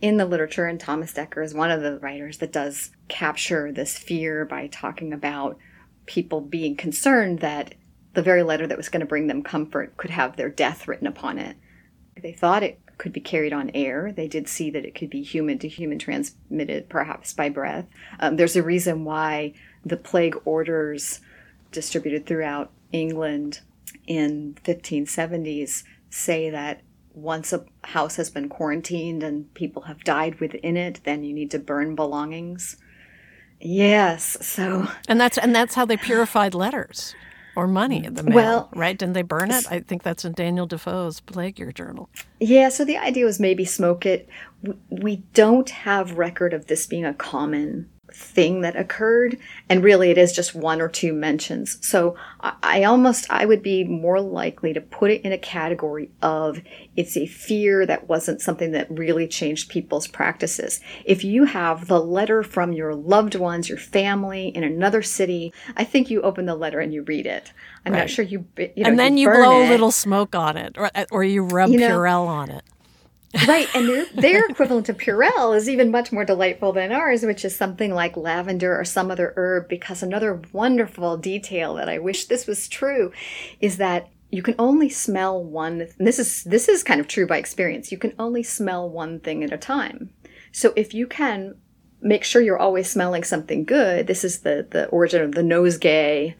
in 0.00 0.16
the 0.16 0.26
literature. 0.26 0.66
And 0.66 0.80
Thomas 0.80 1.12
Dekker 1.12 1.44
is 1.44 1.54
one 1.54 1.70
of 1.70 1.82
the 1.82 1.98
writers 1.98 2.38
that 2.38 2.52
does 2.52 2.90
capture 3.08 3.72
this 3.72 3.98
fear 3.98 4.44
by 4.44 4.66
talking 4.66 5.12
about 5.12 5.58
people 6.06 6.40
being 6.40 6.76
concerned 6.76 7.40
that 7.40 7.74
the 8.14 8.22
very 8.22 8.42
letter 8.42 8.66
that 8.66 8.76
was 8.76 8.88
going 8.88 9.00
to 9.00 9.06
bring 9.06 9.26
them 9.26 9.42
comfort 9.42 9.96
could 9.96 10.10
have 10.10 10.36
their 10.36 10.48
death 10.48 10.88
written 10.88 11.06
upon 11.06 11.38
it. 11.38 11.56
They 12.20 12.32
thought 12.32 12.62
it 12.62 12.80
could 12.98 13.12
be 13.12 13.20
carried 13.20 13.52
on 13.52 13.70
air. 13.72 14.12
They 14.12 14.28
did 14.28 14.48
see 14.48 14.70
that 14.70 14.84
it 14.84 14.94
could 14.94 15.08
be 15.08 15.22
human 15.22 15.58
to 15.60 15.68
human 15.68 15.98
transmitted, 15.98 16.88
perhaps 16.88 17.32
by 17.32 17.48
breath. 17.48 17.86
Um, 18.18 18.36
there's 18.36 18.56
a 18.56 18.62
reason 18.62 19.04
why 19.04 19.54
the 19.84 19.96
plague 19.96 20.36
orders 20.44 21.20
distributed 21.72 22.26
throughout 22.26 22.70
England 22.92 23.60
in 24.06 24.56
1570s 24.64 25.84
say 26.10 26.50
that 26.50 26.82
once 27.20 27.52
a 27.52 27.64
house 27.85 28.16
has 28.16 28.30
been 28.30 28.48
quarantined 28.48 29.22
and 29.22 29.52
people 29.54 29.83
have 29.83 30.02
died 30.04 30.40
within 30.40 30.76
it, 30.76 31.00
then 31.04 31.24
you 31.24 31.33
need 31.33 31.50
to 31.50 31.59
burn 31.59 31.94
belongings. 31.94 32.76
Yes, 33.61 34.38
so 34.46 34.88
and 35.09 35.20
that's 35.20 35.37
and 35.37 35.54
that's 35.54 35.74
how 35.74 35.85
they 35.85 35.96
purified 35.96 36.54
letters 36.54 37.14
or 37.56 37.66
money 37.66 38.04
in 38.04 38.14
the 38.14 38.22
mail, 38.22 38.35
well, 38.35 38.70
right? 38.74 38.98
Didn't 38.98 39.14
they 39.14 39.22
burn 39.22 39.50
it? 39.50 39.66
I 39.70 39.80
think 39.80 40.02
that's 40.02 40.24
in 40.24 40.33
Daniel 40.33 40.66
Defoe's 40.66 41.20
Plague 41.20 41.59
Year 41.59 41.72
Journal. 41.72 42.09
Yeah, 42.38 42.70
so 42.70 42.85
the 42.85 42.96
idea 42.96 43.26
was 43.26 43.38
maybe 43.38 43.64
smoke 43.64 44.06
it. 44.06 44.28
We 44.88 45.16
don't 45.35 45.68
have 45.68 46.16
record 46.16 46.54
of 46.54 46.66
this 46.68 46.87
being 46.87 47.04
a 47.04 47.12
common 47.12 47.90
thing 48.14 48.61
that 48.61 48.77
occurred 48.77 49.38
and 49.68 49.83
really 49.83 50.11
it 50.11 50.18
is 50.18 50.33
just 50.33 50.55
one 50.55 50.81
or 50.81 50.88
two 50.88 51.12
mentions 51.12 51.79
so 51.87 52.16
I, 52.40 52.85
almost 52.85 53.27
i 53.31 53.44
would 53.44 53.62
be 53.62 53.85
more 53.85 54.20
likely 54.20 54.73
to 54.73 54.81
put 54.81 55.11
it 55.11 55.23
in 55.23 55.33
a 55.33 55.38
category 55.38 56.11
of 56.23 56.61
it's 56.96 57.16
a 57.16 57.27
fear 57.27 57.87
that 57.87 58.09
wasn't 58.09 58.40
something 58.40 58.73
that 58.73 58.90
really 58.90 59.29
changed 59.29 59.68
people's 59.68 60.07
practices 60.07 60.81
if 61.05 61.25
you 61.25 61.44
have 61.44 61.87
the 61.87 62.01
letter 62.01 62.42
from 62.42 62.73
your 62.73 62.94
loved 62.94 63.35
ones 63.35 63.68
your 63.68 63.79
family 63.79 64.49
in 64.49 64.64
another 64.64 65.03
city 65.03 65.53
i 65.77 65.85
think 65.85 66.11
you 66.11 66.23
open 66.23 66.46
the 66.46 66.55
letter 66.55 66.81
and 66.81 66.92
you 66.92 67.03
read 67.03 67.27
it 67.27 67.53
i'm 67.85 67.92
right. 67.92 68.01
not 68.01 68.11
sure 68.11 68.25
you, 68.25 68.46
you 68.57 68.70
know, 68.77 68.90
and 68.90 68.99
then 68.99 69.16
you, 69.16 69.29
you 69.29 69.35
blow 69.35 69.61
it. 69.61 69.66
a 69.66 69.70
little 69.70 69.92
smoke 69.92 70.35
on 70.35 70.57
it 70.57 70.77
or, 70.79 70.90
or 71.11 71.25
you 71.25 71.42
rub 71.42 71.70
you 71.70 71.79
know, 71.79 71.90
purell 71.90 72.27
on 72.27 72.51
it 72.51 72.64
right, 73.47 73.69
and 73.75 73.88
their, 73.88 74.07
their 74.14 74.45
equivalent 74.47 74.88
of 74.88 74.99
Purell 74.99 75.57
is 75.57 75.69
even 75.69 75.90
much 75.90 76.11
more 76.11 76.25
delightful 76.25 76.73
than 76.73 76.93
ours, 76.93 77.23
which 77.23 77.45
is 77.45 77.57
something 77.57 77.95
like 77.95 78.16
lavender 78.16 78.79
or 78.79 78.85
some 78.85 79.11
other 79.11 79.33
herb. 79.37 79.69
Because 79.69 80.03
another 80.03 80.43
wonderful 80.53 81.16
detail 81.16 81.75
that 81.75 81.88
I 81.88 81.99
wish 81.99 82.27
this 82.27 82.47
was 82.47 82.69
true 82.69 83.12
is 83.61 83.77
that 83.77 84.09
you 84.31 84.43
can 84.43 84.55
only 84.59 84.88
smell 84.88 85.43
one. 85.43 85.87
this 85.99 86.19
is 86.19 86.45
this 86.45 86.69
is 86.69 86.83
kind 86.83 87.01
of 87.01 87.09
true 87.09 87.27
by 87.27 87.38
experience. 87.38 87.93
You 87.93 87.99
can 87.99 88.14
only 88.19 88.43
smell 88.43 88.88
one 88.88 89.21
thing 89.21 89.45
at 89.45 89.53
a 89.53 89.59
time. 89.59 90.11
So 90.53 90.73
if 90.77 90.95
you 90.95 91.07
can 91.07 91.57
make 92.01 92.25
sure 92.25 92.40
you're 92.43 92.59
always 92.59 92.90
smelling 92.90 93.25
something 93.25 93.64
good, 93.64 94.07
this 94.07 94.25
is 94.25 94.40
the 94.40 94.66
the 94.69 94.87
origin 94.87 95.23
of 95.23 95.33
the 95.33 95.43
nosegay. 95.43 96.35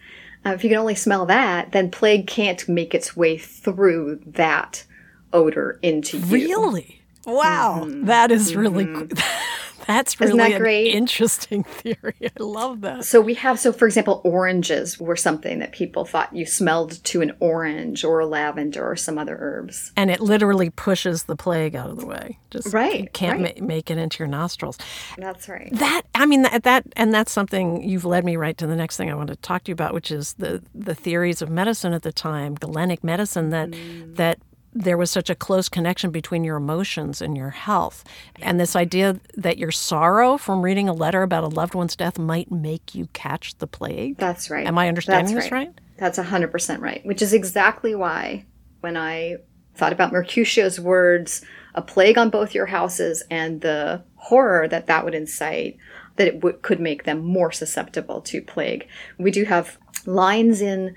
Uh, 0.45 0.51
if 0.51 0.65
you 0.65 0.71
can 0.71 0.79
only 0.79 0.95
smell 0.95 1.27
that, 1.27 1.73
then 1.73 1.91
plague 1.91 2.27
can't 2.27 2.67
make 2.69 2.95
its 2.95 3.17
way 3.17 3.37
through 3.37 4.21
that 4.25 4.85
odor 5.33 5.79
into 5.83 6.19
you. 6.19 6.25
Really? 6.27 7.03
Wow. 7.27 7.83
Mm-hmm. 7.85 8.07
That 8.07 8.31
is 8.31 8.55
really 8.55 8.87
mm-hmm. 8.87 9.19
That's 9.91 10.15
Isn't 10.21 10.37
really 10.37 10.53
that 10.53 10.61
great? 10.61 10.91
an 10.93 10.99
interesting 10.99 11.65
theory. 11.69 12.15
I 12.23 12.31
love 12.39 12.83
that. 12.83 13.05
So 13.05 13.21
we 13.21 13.35
have, 13.35 13.59
so 13.59 13.73
for 13.73 13.87
example, 13.87 14.21
oranges 14.23 15.01
were 15.01 15.17
something 15.17 15.59
that 15.59 15.73
people 15.73 16.05
thought 16.05 16.33
you 16.33 16.47
smelled 16.47 17.03
to 17.03 17.23
an 17.23 17.33
orange 17.41 18.05
or 18.05 18.21
a 18.21 18.27
lavender 18.27 18.89
or 18.89 18.95
some 18.95 19.19
other 19.19 19.37
herbs. 19.41 19.91
And 19.97 20.09
it 20.09 20.21
literally 20.21 20.71
pushes 20.71 21.25
the 21.25 21.35
plague 21.35 21.75
out 21.75 21.91
of 21.91 21.99
the 21.99 22.07
way. 22.07 22.39
Just 22.51 22.73
Right, 22.73 23.01
you 23.01 23.09
can't 23.13 23.43
right. 23.43 23.61
ma- 23.61 23.67
make 23.67 23.91
it 23.91 23.99
into 23.99 24.21
your 24.21 24.29
nostrils. 24.29 24.79
That's 25.19 25.49
right. 25.49 25.71
That 25.73 26.03
I 26.15 26.25
mean 26.25 26.43
that, 26.43 26.63
that 26.63 26.85
and 26.95 27.13
that's 27.13 27.33
something 27.33 27.83
you've 27.83 28.05
led 28.05 28.25
me 28.25 28.37
right 28.37 28.57
to 28.59 28.69
the 28.69 28.77
next 28.77 28.97
thing 28.97 29.11
I 29.11 29.15
want 29.15 29.31
to 29.31 29.37
talk 29.37 29.65
to 29.65 29.71
you 29.71 29.75
about, 29.75 29.93
which 29.93 30.13
is 30.13 30.35
the 30.35 30.63
the 30.73 30.95
theories 30.95 31.43
of 31.43 31.51
medicine 31.51 31.93
at 31.93 32.03
the 32.03 32.13
time, 32.13 32.55
Galenic 32.55 33.03
medicine, 33.03 33.51
that 33.51 33.75
that 34.17 34.39
there 34.73 34.97
was 34.97 35.11
such 35.11 35.31
a 35.31 35.35
close 35.35 35.69
connection 35.69 36.11
between 36.11 36.45
your 36.45 36.57
emotions 36.57 37.21
and 37.21 37.37
your 37.37 37.51
health. 37.51 38.05
And 38.41 38.61
this 38.61 38.77
idea 38.77 39.19
that 39.37 39.59
your 39.59 39.73
sorrow 39.73 40.37
from 40.37 40.63
reading 40.63 40.89
a 40.89 40.93
letter 40.93 41.23
about 41.23 41.45
a 41.45 41.49
loved 41.49 41.75
one's 41.75 41.97
death 41.97 42.19
might 42.19 42.51
make 42.51 42.95
you 42.95 43.09
catch 43.13 43.57
the 43.59 43.67
plague. 43.67 44.17
That's 44.17 44.51
right. 44.51 44.67
Am 44.67 44.79
I 44.79 44.89
understanding 44.89 45.35
That's 45.35 45.47
this 45.47 45.53
right? 45.53 45.73
That's 45.97 46.19
100% 46.19 46.81
right, 46.81 47.05
which 47.05 47.21
is 47.21 47.33
exactly 47.33 47.95
why 47.95 48.47
when 48.81 48.97
I 48.97 49.37
thought 49.75 49.93
about 49.93 50.13
Mercutio's 50.13 50.81
words, 50.81 51.45
a 51.75 51.83
plague 51.83 52.19
on 52.19 52.31
both 52.31 52.55
your 52.55 52.67
houses, 52.67 53.23
and 53.31 53.61
the 53.61 54.03
horror 54.17 54.69
that 54.69 54.87
that 54.87 55.05
would 55.05 55.15
incite, 55.15 55.77
that 56.17 56.27
it 56.27 56.35
w- 56.35 56.59
could 56.63 56.81
make 56.81 57.05
them 57.05 57.21
more 57.21 57.53
susceptible 57.53 58.21
to 58.23 58.43
plague. 58.43 58.87
We 59.19 59.31
do 59.31 59.45
have 59.45 59.79
lines 60.07 60.61
in, 60.61 60.95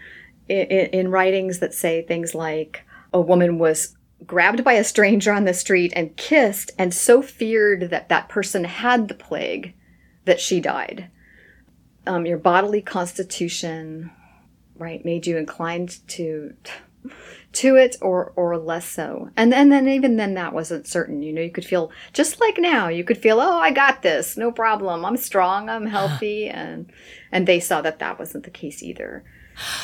in 0.47 0.67
in 0.67 1.11
writings 1.11 1.59
that 1.59 1.73
say 1.73 2.01
things 2.01 2.33
like 2.33 2.83
a 3.13 3.21
woman 3.21 3.59
was 3.59 3.95
grabbed 4.25 4.63
by 4.63 4.73
a 4.73 4.83
stranger 4.83 5.31
on 5.31 5.45
the 5.45 5.53
street 5.53 5.93
and 5.95 6.15
kissed 6.17 6.71
and 6.77 6.93
so 6.93 7.21
feared 7.21 7.89
that 7.89 8.09
that 8.09 8.29
person 8.29 8.63
had 8.63 9.07
the 9.07 9.13
plague 9.13 9.73
that 10.25 10.39
she 10.39 10.59
died. 10.59 11.09
Um, 12.05 12.25
your 12.25 12.37
bodily 12.37 12.81
constitution, 12.81 14.11
right, 14.77 15.03
made 15.05 15.27
you 15.27 15.37
inclined 15.37 16.05
to 16.09 16.53
to 17.53 17.75
it 17.75 17.95
or 18.01 18.33
or 18.35 18.57
less 18.57 18.87
so. 18.87 19.29
And 19.37 19.51
then 19.51 19.69
then 19.69 19.87
even 19.87 20.17
then 20.17 20.33
that 20.33 20.53
wasn't 20.53 20.87
certain. 20.87 21.21
You 21.21 21.33
know, 21.33 21.41
you 21.41 21.51
could 21.51 21.65
feel 21.65 21.91
just 22.11 22.41
like 22.41 22.57
now, 22.57 22.87
you 22.87 23.03
could 23.03 23.17
feel, 23.17 23.39
"Oh, 23.39 23.59
I 23.59 23.71
got 23.71 24.01
this. 24.01 24.35
No 24.37 24.51
problem. 24.51 25.05
I'm 25.05 25.17
strong. 25.17 25.69
I'm 25.69 25.85
healthy." 25.97 26.49
and 26.49 26.91
and 27.31 27.47
they 27.47 27.59
saw 27.59 27.81
that 27.81 27.99
that 27.99 28.19
wasn't 28.19 28.43
the 28.43 28.51
case 28.51 28.83
either. 28.83 29.23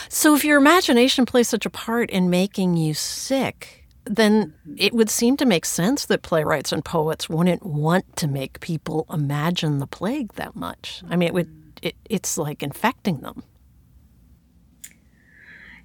So 0.09 0.35
if 0.35 0.43
your 0.43 0.57
imagination 0.57 1.25
plays 1.25 1.47
such 1.47 1.65
a 1.65 1.69
part 1.69 2.09
in 2.09 2.29
making 2.29 2.77
you 2.77 2.93
sick, 2.93 3.85
then 4.05 4.53
it 4.77 4.93
would 4.93 5.09
seem 5.09 5.37
to 5.37 5.45
make 5.45 5.65
sense 5.65 6.05
that 6.05 6.21
playwrights 6.21 6.71
and 6.71 6.83
poets 6.83 7.29
wouldn't 7.29 7.65
want 7.65 8.15
to 8.17 8.27
make 8.27 8.59
people 8.59 9.05
imagine 9.11 9.79
the 9.79 9.87
plague 9.87 10.33
that 10.33 10.55
much. 10.55 11.03
I 11.09 11.15
mean, 11.15 11.27
it 11.27 11.33
would 11.33 11.73
it, 11.81 11.95
it's 12.09 12.37
like 12.37 12.63
infecting 12.63 13.21
them. 13.21 13.43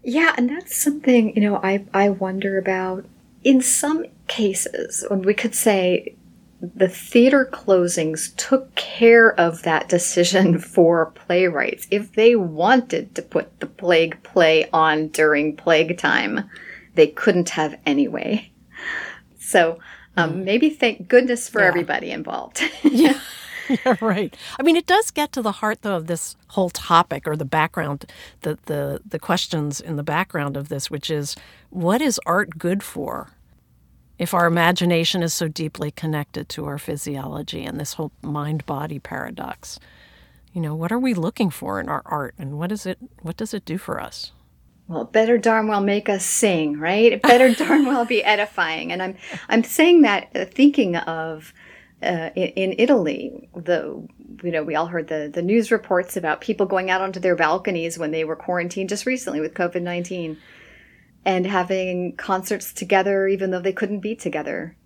Yeah, 0.03 0.35
and 0.37 0.51
that's 0.51 0.77
something, 0.77 1.35
you 1.35 1.41
know, 1.41 1.57
I, 1.57 1.87
I 1.95 2.11
wonder 2.11 2.59
about. 2.59 3.07
In 3.43 3.63
some 3.63 4.05
cases, 4.27 5.05
when 5.09 5.23
we 5.23 5.35
could 5.35 5.55
say 5.55 6.15
the 6.75 6.89
theater 6.89 7.49
closings 7.53 8.35
took 8.37 8.75
care 8.75 9.39
of 9.39 9.63
that 9.63 9.89
decision 9.89 10.59
for 10.75 11.07
playwrights. 11.07 11.87
If 11.91 12.13
they 12.15 12.37
wanted 12.37 13.15
to 13.15 13.23
put 13.23 13.61
the 13.61 13.67
plague 13.67 14.23
play 14.23 14.69
on 14.73 15.09
during 15.09 15.57
plague 15.57 15.99
time, 15.99 16.49
they 16.95 17.07
couldn't 17.09 17.51
have 17.51 17.79
anyway. 17.85 18.51
So 19.39 19.79
um, 20.17 20.45
maybe 20.45 20.71
thank 20.71 21.09
goodness 21.09 21.49
for 21.49 21.61
Yeah. 21.61 21.69
everybody 21.69 22.11
involved. 22.11 22.63
Yeah. 22.85 23.19
yeah, 23.69 23.97
right. 24.03 24.37
I 24.61 24.63
mean, 24.63 24.77
it 24.77 24.87
does 24.87 25.11
get 25.11 25.33
to 25.33 25.43
the 25.43 25.53
heart, 25.53 25.83
though, 25.83 25.97
of 25.97 26.07
this 26.07 26.37
whole 26.49 26.69
topic 26.71 27.27
or 27.27 27.35
the 27.35 27.45
background, 27.47 28.05
the, 28.43 28.59
the, 28.67 29.01
the 29.07 29.19
questions 29.19 29.81
in 29.81 29.97
the 29.97 30.03
background 30.03 30.57
of 30.57 30.69
this, 30.69 30.91
which 30.91 31.11
is 31.11 31.35
what 31.71 32.01
is 32.03 32.21
art 32.27 32.59
good 32.59 32.83
for? 32.83 33.31
If 34.19 34.33
our 34.33 34.47
imagination 34.47 35.23
is 35.23 35.35
so 35.35 35.49
deeply 35.49 35.91
connected 35.91 36.49
to 36.51 36.67
our 36.67 36.79
physiology 36.79 37.65
and 37.65 37.81
this 37.81 37.95
whole 37.95 38.13
mind 38.23 38.65
body 38.65 38.99
paradox, 38.99 39.81
you 40.53 40.61
know, 40.61 40.75
what 40.75 40.93
are 40.93 40.99
we 40.99 41.15
looking 41.15 41.51
for 41.51 41.81
in 41.81 41.89
our 41.89 42.03
art 42.05 42.35
and 42.39 42.59
what 42.59 42.71
is 42.71 42.87
it 42.87 42.99
what 43.23 43.37
does 43.37 43.53
it 43.53 43.65
do 43.65 43.77
for 43.77 44.01
us? 44.01 44.33
Well, 44.87 45.03
it 45.03 45.13
better 45.13 45.39
darn 45.39 45.67
well 45.67 45.81
make 45.81 46.09
us 46.09 46.25
sing, 46.25 46.79
right? 46.79 47.13
It 47.13 47.23
better 47.23 47.53
darn 47.65 47.87
well 47.87 48.05
be 48.05 48.23
edifying. 48.23 48.93
And 48.93 49.03
I'm 49.03 49.17
I'm 49.49 49.65
saying 49.65 50.03
that 50.03 50.29
uh, 50.35 50.45
thinking 50.45 50.97
of 50.97 51.53
uh, 52.03 52.31
in, 52.37 52.49
in 52.51 52.75
Italy, 52.79 53.49
the 53.55 54.07
you 54.43 54.51
know 54.51 54.63
we 54.63 54.75
all 54.75 54.87
heard 54.87 55.09
the 55.09 55.31
the 55.33 55.43
news 55.43 55.73
reports 55.73 56.17
about 56.17 56.41
people 56.41 56.67
going 56.67 56.91
out 56.91 57.01
onto 57.01 57.19
their 57.19 57.37
balconies 57.37 57.99
when 57.99 58.11
they 58.11 58.25
were 58.25 58.37
quarantined 58.37 58.89
just 58.89 59.07
recently 59.07 59.41
with 59.41 59.55
COVID 59.55 59.83
nineteen, 59.83 60.37
and 61.25 61.47
having 61.47 62.15
concerts 62.17 62.73
together 62.73 63.27
even 63.27 63.51
though 63.51 63.61
they 63.61 63.73
couldn't 63.73 64.01
be 64.01 64.15
together, 64.15 64.77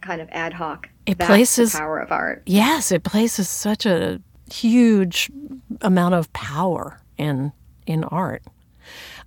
kind 0.00 0.20
of 0.20 0.28
ad 0.30 0.54
hoc. 0.54 0.88
It 1.06 1.18
That's 1.18 1.28
places- 1.28 1.72
the 1.72 1.78
power 1.78 1.98
of 1.98 2.12
art. 2.12 2.42
Yes, 2.46 2.90
it 2.92 3.02
places 3.02 3.48
such 3.48 3.86
a 3.86 4.20
huge 4.52 5.30
amount 5.80 6.14
of 6.14 6.32
power 6.32 7.00
in 7.16 7.52
in 7.86 8.04
art. 8.04 8.42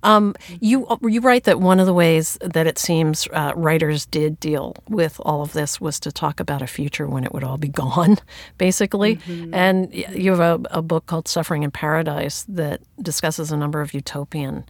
Um, 0.04 0.34
you 0.60 0.86
you 1.02 1.20
write 1.20 1.44
that 1.44 1.60
one 1.60 1.80
of 1.80 1.86
the 1.86 1.94
ways 1.94 2.38
that 2.40 2.66
it 2.66 2.78
seems 2.78 3.26
uh, 3.32 3.52
writers 3.56 4.06
did 4.06 4.38
deal 4.38 4.76
with 4.88 5.20
all 5.24 5.42
of 5.42 5.52
this 5.52 5.80
was 5.80 5.98
to 6.00 6.12
talk 6.12 6.38
about 6.38 6.62
a 6.62 6.66
future 6.68 7.06
when 7.08 7.24
it 7.24 7.32
would 7.32 7.42
all 7.42 7.58
be 7.58 7.68
gone, 7.84 8.18
basically. 8.58 9.18
And 9.52 9.92
you 9.92 10.30
have 10.30 10.40
a, 10.40 10.68
a 10.70 10.82
book 10.82 11.06
called 11.06 11.26
Suffering 11.26 11.64
in 11.64 11.70
Paradise 11.72 12.44
that 12.48 12.80
discusses 13.02 13.50
a 13.50 13.56
number 13.56 13.80
of 13.80 13.92
utopian 13.92 14.64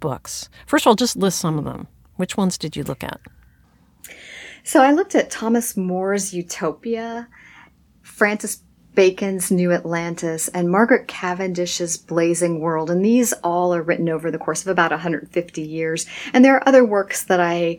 books. 0.00 0.48
First 0.66 0.84
of 0.84 0.88
all, 0.88 0.94
just 0.96 1.16
list 1.16 1.38
some 1.38 1.58
of 1.58 1.64
them. 1.64 1.86
Which 2.16 2.36
ones 2.36 2.58
did 2.58 2.76
you 2.76 2.82
look 2.82 3.04
at? 3.04 3.20
So 4.62 4.82
I 4.82 4.92
looked 4.92 5.14
at 5.14 5.30
Thomas 5.30 5.76
More's 5.76 6.34
Utopia, 6.34 7.28
Francis 8.02 8.62
Bacon's 8.94 9.50
New 9.50 9.72
Atlantis, 9.72 10.48
and 10.48 10.70
Margaret 10.70 11.08
Cavendish's 11.08 11.96
Blazing 11.96 12.60
World. 12.60 12.90
And 12.90 13.04
these 13.04 13.32
all 13.44 13.74
are 13.74 13.82
written 13.82 14.08
over 14.08 14.30
the 14.30 14.38
course 14.38 14.62
of 14.62 14.68
about 14.68 14.90
150 14.90 15.62
years. 15.62 16.06
And 16.32 16.44
there 16.44 16.56
are 16.56 16.68
other 16.68 16.84
works 16.84 17.24
that 17.24 17.40
I 17.40 17.78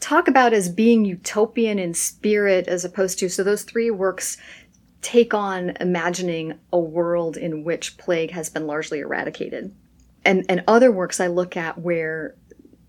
talk 0.00 0.28
about 0.28 0.52
as 0.52 0.68
being 0.68 1.04
utopian 1.04 1.78
in 1.78 1.94
spirit 1.94 2.66
as 2.66 2.84
opposed 2.84 3.18
to. 3.18 3.28
So 3.28 3.44
those 3.44 3.62
three 3.62 3.90
works 3.90 4.36
take 5.02 5.32
on 5.32 5.74
imagining 5.80 6.58
a 6.72 6.78
world 6.78 7.36
in 7.36 7.62
which 7.62 7.96
plague 7.98 8.32
has 8.32 8.50
been 8.50 8.66
largely 8.66 9.00
eradicated. 9.00 9.74
And, 10.28 10.44
and 10.50 10.62
other 10.68 10.92
works 10.92 11.20
I 11.20 11.26
look 11.28 11.56
at 11.56 11.78
where 11.78 12.34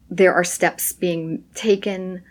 there 0.10 0.34
are 0.34 0.43
steps 0.43 0.91
being 0.91 1.45
taken 1.56 2.21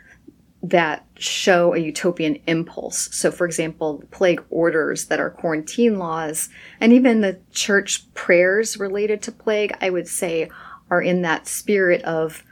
that 0.63 1.07
show 1.17 1.73
a 1.73 1.79
utopian 1.79 2.37
impulse. 2.47 3.09
So, 3.17 3.31
for 3.31 3.47
example, 3.47 4.05
plague 4.11 4.45
orders 4.51 5.07
that 5.07 5.19
are 5.19 5.31
quarantine 5.31 5.99
laws, 5.99 6.51
and 6.79 6.93
even 6.93 7.23
the 7.23 7.41
church 7.53 8.13
prayers 8.13 8.77
related 8.77 9.23
to 9.23 9.33
plague, 9.33 9.75
I 9.81 9.89
would 9.89 10.09
say, 10.09 10.51
are 10.91 11.01
in 11.01 11.23
that 11.23 11.49
spirit 11.49 12.03
of 12.03 12.45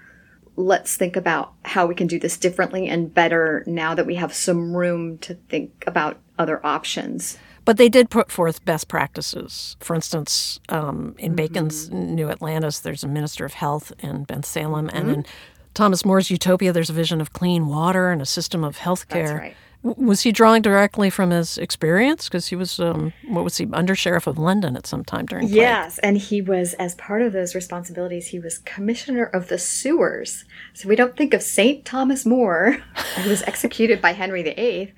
let's 0.57 0.97
think 0.97 1.15
about 1.15 1.53
how 1.63 1.85
we 1.85 1.95
can 1.95 2.07
do 2.07 2.19
this 2.19 2.39
differently 2.39 2.89
and 2.89 3.13
better 3.13 3.65
now 3.67 3.95
that 3.95 4.07
we 4.07 4.15
have 4.15 4.33
some 4.33 4.75
room 4.75 5.19
to 5.19 5.35
think 5.35 5.85
about 5.87 6.19
other 6.39 6.65
options. 6.65 7.37
But 7.67 7.77
they 7.77 7.89
did 7.91 8.09
put 8.09 8.31
forth 8.31 8.65
best 8.65 8.89
practices. 8.89 9.77
For 9.81 9.95
instance, 9.95 10.61
um, 10.71 11.15
in 11.19 11.35
Bacon's 11.35 11.91
New 11.91 12.31
Atlantis, 12.31 12.79
there's 12.81 13.05
a 13.05 13.09
minister 13.09 13.45
of 13.45 13.53
health 13.55 13.93
in 13.99 14.25
Bensalem, 14.25 14.89
and 14.95 15.11
in 15.11 15.27
Thomas 15.75 16.05
More's 16.05 16.31
Utopia, 16.31 16.73
there's 16.73 16.89
a 16.91 16.95
vision 16.95 17.21
of 17.21 17.33
clean 17.35 17.67
water 17.67 18.11
and 18.11 18.23
a 18.23 18.27
system 18.27 18.65
of 18.65 18.79
health 18.79 19.09
care. 19.09 19.37
right. 19.37 19.57
W- 19.85 20.07
Was 20.09 20.23
he 20.23 20.33
drawing 20.33 20.63
directly 20.63 21.11
from 21.11 21.31
his 21.31 21.59
experience? 21.59 22.29
Because 22.29 22.47
he 22.47 22.57
was, 22.57 22.81
um, 22.81 23.13
what 23.29 23.45
was 23.45 23.59
he, 23.59 23.69
under 23.75 23.95
sheriff 23.95 24.27
of 24.27 24.39
London 24.39 24.75
at 24.77 24.87
some 24.87 25.05
time 25.05 25.27
during 25.27 25.47
plague. 25.47 25.57
Yes, 25.57 25.99
and 25.99 26.17
he 26.17 26.41
was, 26.41 26.73
as 26.75 26.95
part 26.95 27.21
of 27.21 27.33
those 27.35 27.55
responsibilities, 27.55 28.29
he 28.29 28.39
was 28.39 28.59
commissioner 28.61 29.25
of 29.25 29.49
the 29.49 29.59
sewers. 29.59 30.45
So 30.73 30.89
we 30.89 30.97
don't 30.97 31.15
think 31.17 31.35
of 31.35 31.43
Saint 31.43 31.85
Thomas 31.85 32.25
More, 32.25 32.79
who 33.23 33.29
was 33.29 33.43
executed 33.43 34.01
by 34.01 34.13
Henry 34.13 34.43
VIII, 34.43 34.95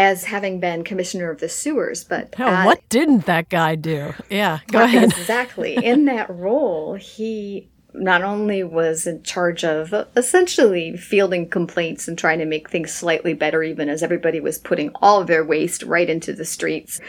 as 0.00 0.24
having 0.24 0.58
been 0.58 0.82
commissioner 0.82 1.30
of 1.30 1.40
the 1.40 1.48
sewers. 1.48 2.04
But 2.04 2.40
uh, 2.40 2.62
what 2.62 2.80
didn't 2.88 3.26
that 3.26 3.50
guy 3.50 3.74
do? 3.74 4.14
Yeah, 4.30 4.60
go 4.68 4.82
ahead. 4.82 5.04
Exactly. 5.04 5.74
In 5.84 6.06
that 6.06 6.30
role, 6.30 6.94
he 6.94 7.68
not 7.92 8.22
only 8.22 8.62
was 8.62 9.04
in 9.04 9.20
charge 9.24 9.64
of 9.64 9.92
essentially 10.14 10.96
fielding 10.96 11.50
complaints 11.50 12.06
and 12.06 12.16
trying 12.16 12.38
to 12.38 12.46
make 12.46 12.70
things 12.70 12.94
slightly 12.94 13.34
better, 13.34 13.64
even 13.64 13.88
as 13.88 14.02
everybody 14.02 14.38
was 14.38 14.58
putting 14.58 14.90
all 15.02 15.20
of 15.20 15.26
their 15.26 15.44
waste 15.44 15.82
right 15.82 16.08
into 16.08 16.32
the 16.32 16.44
streets. 16.44 17.00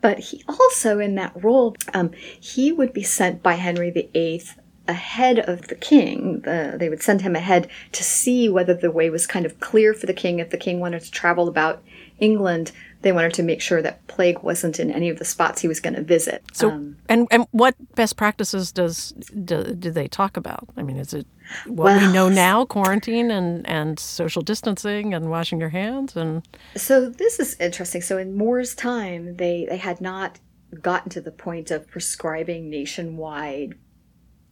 But 0.00 0.20
he 0.20 0.44
also, 0.48 1.00
in 1.00 1.16
that 1.16 1.32
role, 1.42 1.74
um, 1.92 2.12
he 2.40 2.70
would 2.70 2.92
be 2.92 3.02
sent 3.02 3.42
by 3.42 3.54
Henry 3.54 3.90
VIII 3.90 4.44
ahead 4.86 5.38
of 5.40 5.68
the 5.68 5.74
king. 5.74 6.40
The, 6.40 6.76
they 6.78 6.88
would 6.88 7.02
send 7.02 7.20
him 7.20 7.36
ahead 7.36 7.68
to 7.92 8.02
see 8.02 8.48
whether 8.48 8.74
the 8.74 8.90
way 8.90 9.10
was 9.10 9.26
kind 9.26 9.44
of 9.44 9.60
clear 9.60 9.92
for 9.92 10.06
the 10.06 10.14
king 10.14 10.38
if 10.38 10.50
the 10.50 10.56
king 10.56 10.80
wanted 10.80 11.02
to 11.02 11.10
travel 11.10 11.48
about 11.48 11.82
England 12.18 12.72
they 13.02 13.12
wanted 13.12 13.32
to 13.34 13.42
make 13.42 13.60
sure 13.60 13.80
that 13.80 14.04
plague 14.08 14.42
wasn't 14.42 14.80
in 14.80 14.90
any 14.90 15.08
of 15.08 15.18
the 15.18 15.24
spots 15.24 15.60
he 15.60 15.68
was 15.68 15.78
going 15.78 15.94
to 15.94 16.02
visit. 16.02 16.42
So, 16.52 16.70
um, 16.70 16.96
and 17.08 17.28
and 17.30 17.46
what 17.52 17.76
best 17.94 18.16
practices 18.16 18.72
does 18.72 19.12
do, 19.44 19.74
do, 19.74 19.90
they 19.90 20.08
talk 20.08 20.36
about? 20.36 20.68
I 20.76 20.82
mean, 20.82 20.96
is 20.96 21.14
it 21.14 21.26
what 21.66 21.84
well, 21.84 22.06
we 22.06 22.12
know 22.12 22.28
now, 22.28 22.64
quarantine 22.64 23.30
and 23.30 23.68
and 23.68 24.00
social 24.00 24.42
distancing 24.42 25.14
and 25.14 25.30
washing 25.30 25.60
your 25.60 25.68
hands 25.68 26.16
and? 26.16 26.46
So 26.76 27.08
this 27.08 27.38
is 27.38 27.56
interesting. 27.60 28.02
So 28.02 28.18
in 28.18 28.36
More's 28.36 28.74
time, 28.74 29.36
they 29.36 29.66
they 29.68 29.76
had 29.76 30.00
not 30.00 30.40
gotten 30.82 31.10
to 31.10 31.20
the 31.20 31.30
point 31.30 31.70
of 31.70 31.88
prescribing 31.88 32.68
nationwide 32.68 33.78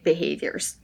behaviors. 0.05 0.77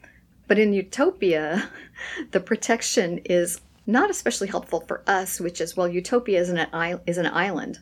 But 0.49 0.59
in 0.59 0.73
Utopia, 0.73 1.71
the 2.33 2.41
protection 2.41 3.19
is 3.25 3.61
not 3.87 4.11
especially 4.11 4.49
helpful 4.49 4.81
for 4.81 5.03
us, 5.07 5.41
which 5.41 5.61
is 5.61 5.77
well, 5.77 5.89
Utopia 5.89 6.41
is 6.41 6.51
an, 6.51 7.01
is 7.07 7.19
an 7.19 7.27
island. 7.27 7.81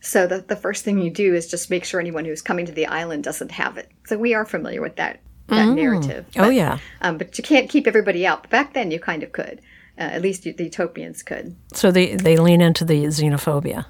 So 0.00 0.26
the, 0.26 0.40
the 0.40 0.56
first 0.56 0.84
thing 0.84 1.00
you 1.00 1.10
do 1.10 1.34
is 1.34 1.48
just 1.48 1.70
make 1.70 1.84
sure 1.84 2.00
anyone 2.00 2.24
who's 2.24 2.42
coming 2.42 2.66
to 2.66 2.72
the 2.72 2.86
island 2.86 3.24
doesn't 3.24 3.52
have 3.52 3.76
it. 3.76 3.90
So 4.06 4.16
we 4.16 4.34
are 4.34 4.44
familiar 4.44 4.80
with 4.80 4.96
that 4.96 5.20
that 5.48 5.66
mm. 5.66 5.74
narrative. 5.74 6.26
Oh, 6.28 6.32
but, 6.34 6.46
oh 6.46 6.50
yeah. 6.50 6.78
Um, 7.00 7.18
but 7.18 7.36
you 7.38 7.42
can't 7.42 7.70
keep 7.70 7.86
everybody 7.86 8.26
out. 8.26 8.42
But 8.42 8.50
back 8.50 8.74
then 8.74 8.90
you 8.90 9.00
kind 9.00 9.22
of 9.22 9.32
could. 9.32 9.60
Uh, 9.98 10.02
at 10.02 10.22
least 10.22 10.44
the 10.44 10.54
Utopians 10.56 11.24
could. 11.24 11.56
So 11.72 11.90
they 11.90 12.14
they 12.14 12.36
lean 12.36 12.60
into 12.60 12.84
the 12.84 13.04
xenophobia. 13.04 13.86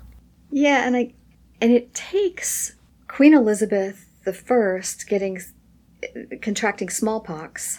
Yeah, 0.51 0.87
and 0.87 0.97
I 0.97 1.13
and 1.61 1.73
it 1.73 1.93
takes 1.93 2.77
Queen 3.09 3.35
Elizabeth 3.35 4.07
the 4.25 4.33
First 4.33 5.07
getting 5.09 5.39
contracting 6.41 6.89
smallpox 6.89 7.79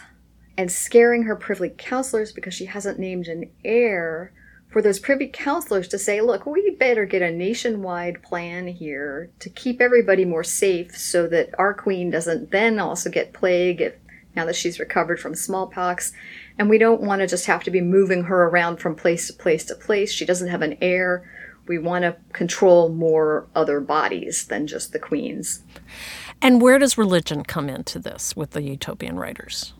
and 0.59 0.69
scaring 0.69 1.23
her 1.23 1.37
privy 1.37 1.71
counselors 1.77 2.33
because 2.33 2.53
she 2.53 2.65
hasn't 2.65 2.99
named 2.99 3.29
an 3.29 3.49
heir 3.63 4.33
for 4.67 4.81
those 4.81 4.99
privy 4.99 5.29
counselors 5.31 5.87
to 5.87 5.97
say, 5.97 6.19
look, 6.19 6.45
we 6.45 6.75
better 6.77 7.05
get 7.05 7.21
a 7.21 7.31
nationwide 7.31 8.21
plan 8.21 8.67
here 8.67 9.29
to 9.39 9.49
keep 9.49 9.79
everybody 9.79 10.25
more 10.25 10.43
safe 10.43 10.97
so 10.97 11.27
that 11.27 11.57
our 11.57 11.73
queen 11.73 12.09
doesn't 12.09 12.51
then 12.51 12.77
also 12.77 13.09
get 13.09 13.31
plague 13.31 13.79
if, 13.79 13.93
now 14.35 14.43
that 14.43 14.55
she's 14.57 14.81
recovered 14.81 15.17
from 15.17 15.33
smallpox. 15.33 16.11
And 16.57 16.69
we 16.69 16.77
don't 16.77 17.03
want 17.03 17.21
to 17.21 17.27
just 17.27 17.45
have 17.45 17.63
to 17.63 17.71
be 17.71 17.79
moving 17.79 18.23
her 18.23 18.49
around 18.49 18.81
from 18.81 18.97
place 18.97 19.27
to 19.27 19.33
place 19.33 19.63
to 19.63 19.75
place. 19.75 20.11
She 20.11 20.25
doesn't 20.25 20.49
have 20.49 20.61
an 20.61 20.77
heir. 20.81 21.23
We 21.69 21.77
want 21.77 22.03
to 22.03 22.17
control 22.33 22.89
more 22.89 23.47
other 23.55 23.79
bodies 23.79 24.47
than 24.47 24.67
just 24.67 24.91
the 24.91 24.99
queen's. 24.99 25.63
And 26.41 26.61
where 26.61 26.79
does 26.79 26.97
religion 26.97 27.45
come 27.45 27.69
into 27.69 27.97
this 27.97 28.35
with 28.35 28.51
the 28.51 28.61
utopian 28.61 29.17
writers? 29.17 29.73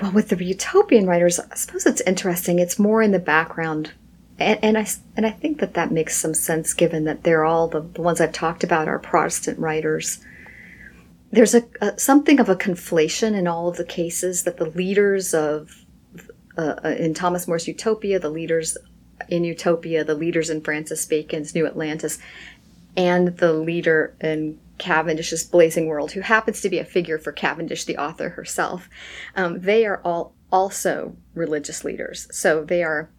Well, 0.00 0.12
with 0.12 0.28
the 0.28 0.44
utopian 0.44 1.06
writers, 1.06 1.40
I 1.40 1.54
suppose 1.54 1.86
it's 1.86 2.02
interesting. 2.02 2.58
It's 2.58 2.78
more 2.78 3.02
in 3.02 3.12
the 3.12 3.18
background, 3.18 3.92
and, 4.38 4.58
and 4.62 4.78
I 4.78 4.86
and 5.16 5.24
I 5.24 5.30
think 5.30 5.60
that 5.60 5.74
that 5.74 5.90
makes 5.90 6.16
some 6.16 6.34
sense 6.34 6.74
given 6.74 7.04
that 7.04 7.22
they're 7.22 7.44
all 7.44 7.68
the, 7.68 7.80
the 7.80 8.02
ones 8.02 8.20
I've 8.20 8.32
talked 8.32 8.62
about 8.62 8.88
are 8.88 8.98
Protestant 8.98 9.58
writers. 9.58 10.20
There's 11.30 11.54
a, 11.54 11.64
a, 11.80 11.98
something 11.98 12.38
of 12.40 12.48
a 12.48 12.56
conflation 12.56 13.34
in 13.34 13.46
all 13.46 13.68
of 13.68 13.76
the 13.76 13.84
cases 13.84 14.44
that 14.44 14.58
the 14.58 14.70
leaders 14.70 15.32
of 15.32 15.84
uh, 16.58 16.74
uh 16.84 16.88
in 16.98 17.14
Thomas 17.14 17.48
More's 17.48 17.66
Utopia, 17.66 18.18
the 18.18 18.30
leaders 18.30 18.76
in 19.28 19.44
Utopia, 19.44 20.04
the 20.04 20.14
leaders 20.14 20.50
in 20.50 20.60
Francis 20.60 21.04
Bacon's 21.06 21.54
New 21.54 21.66
Atlantis, 21.66 22.18
and 22.96 23.38
the 23.38 23.52
leader 23.52 24.14
in 24.20 24.58
Cavendish's 24.78 25.44
Blazing 25.44 25.86
World, 25.86 26.12
who 26.12 26.20
happens 26.20 26.60
to 26.60 26.68
be 26.68 26.78
a 26.78 26.84
figure 26.84 27.18
for 27.18 27.32
Cavendish, 27.32 27.84
the 27.84 27.96
author 27.96 28.30
herself, 28.30 28.88
um, 29.34 29.60
they 29.60 29.86
are 29.86 30.00
all 30.04 30.34
also 30.52 31.16
religious 31.34 31.84
leaders. 31.84 32.28
So 32.30 32.64
they 32.64 32.82
are 32.82 33.10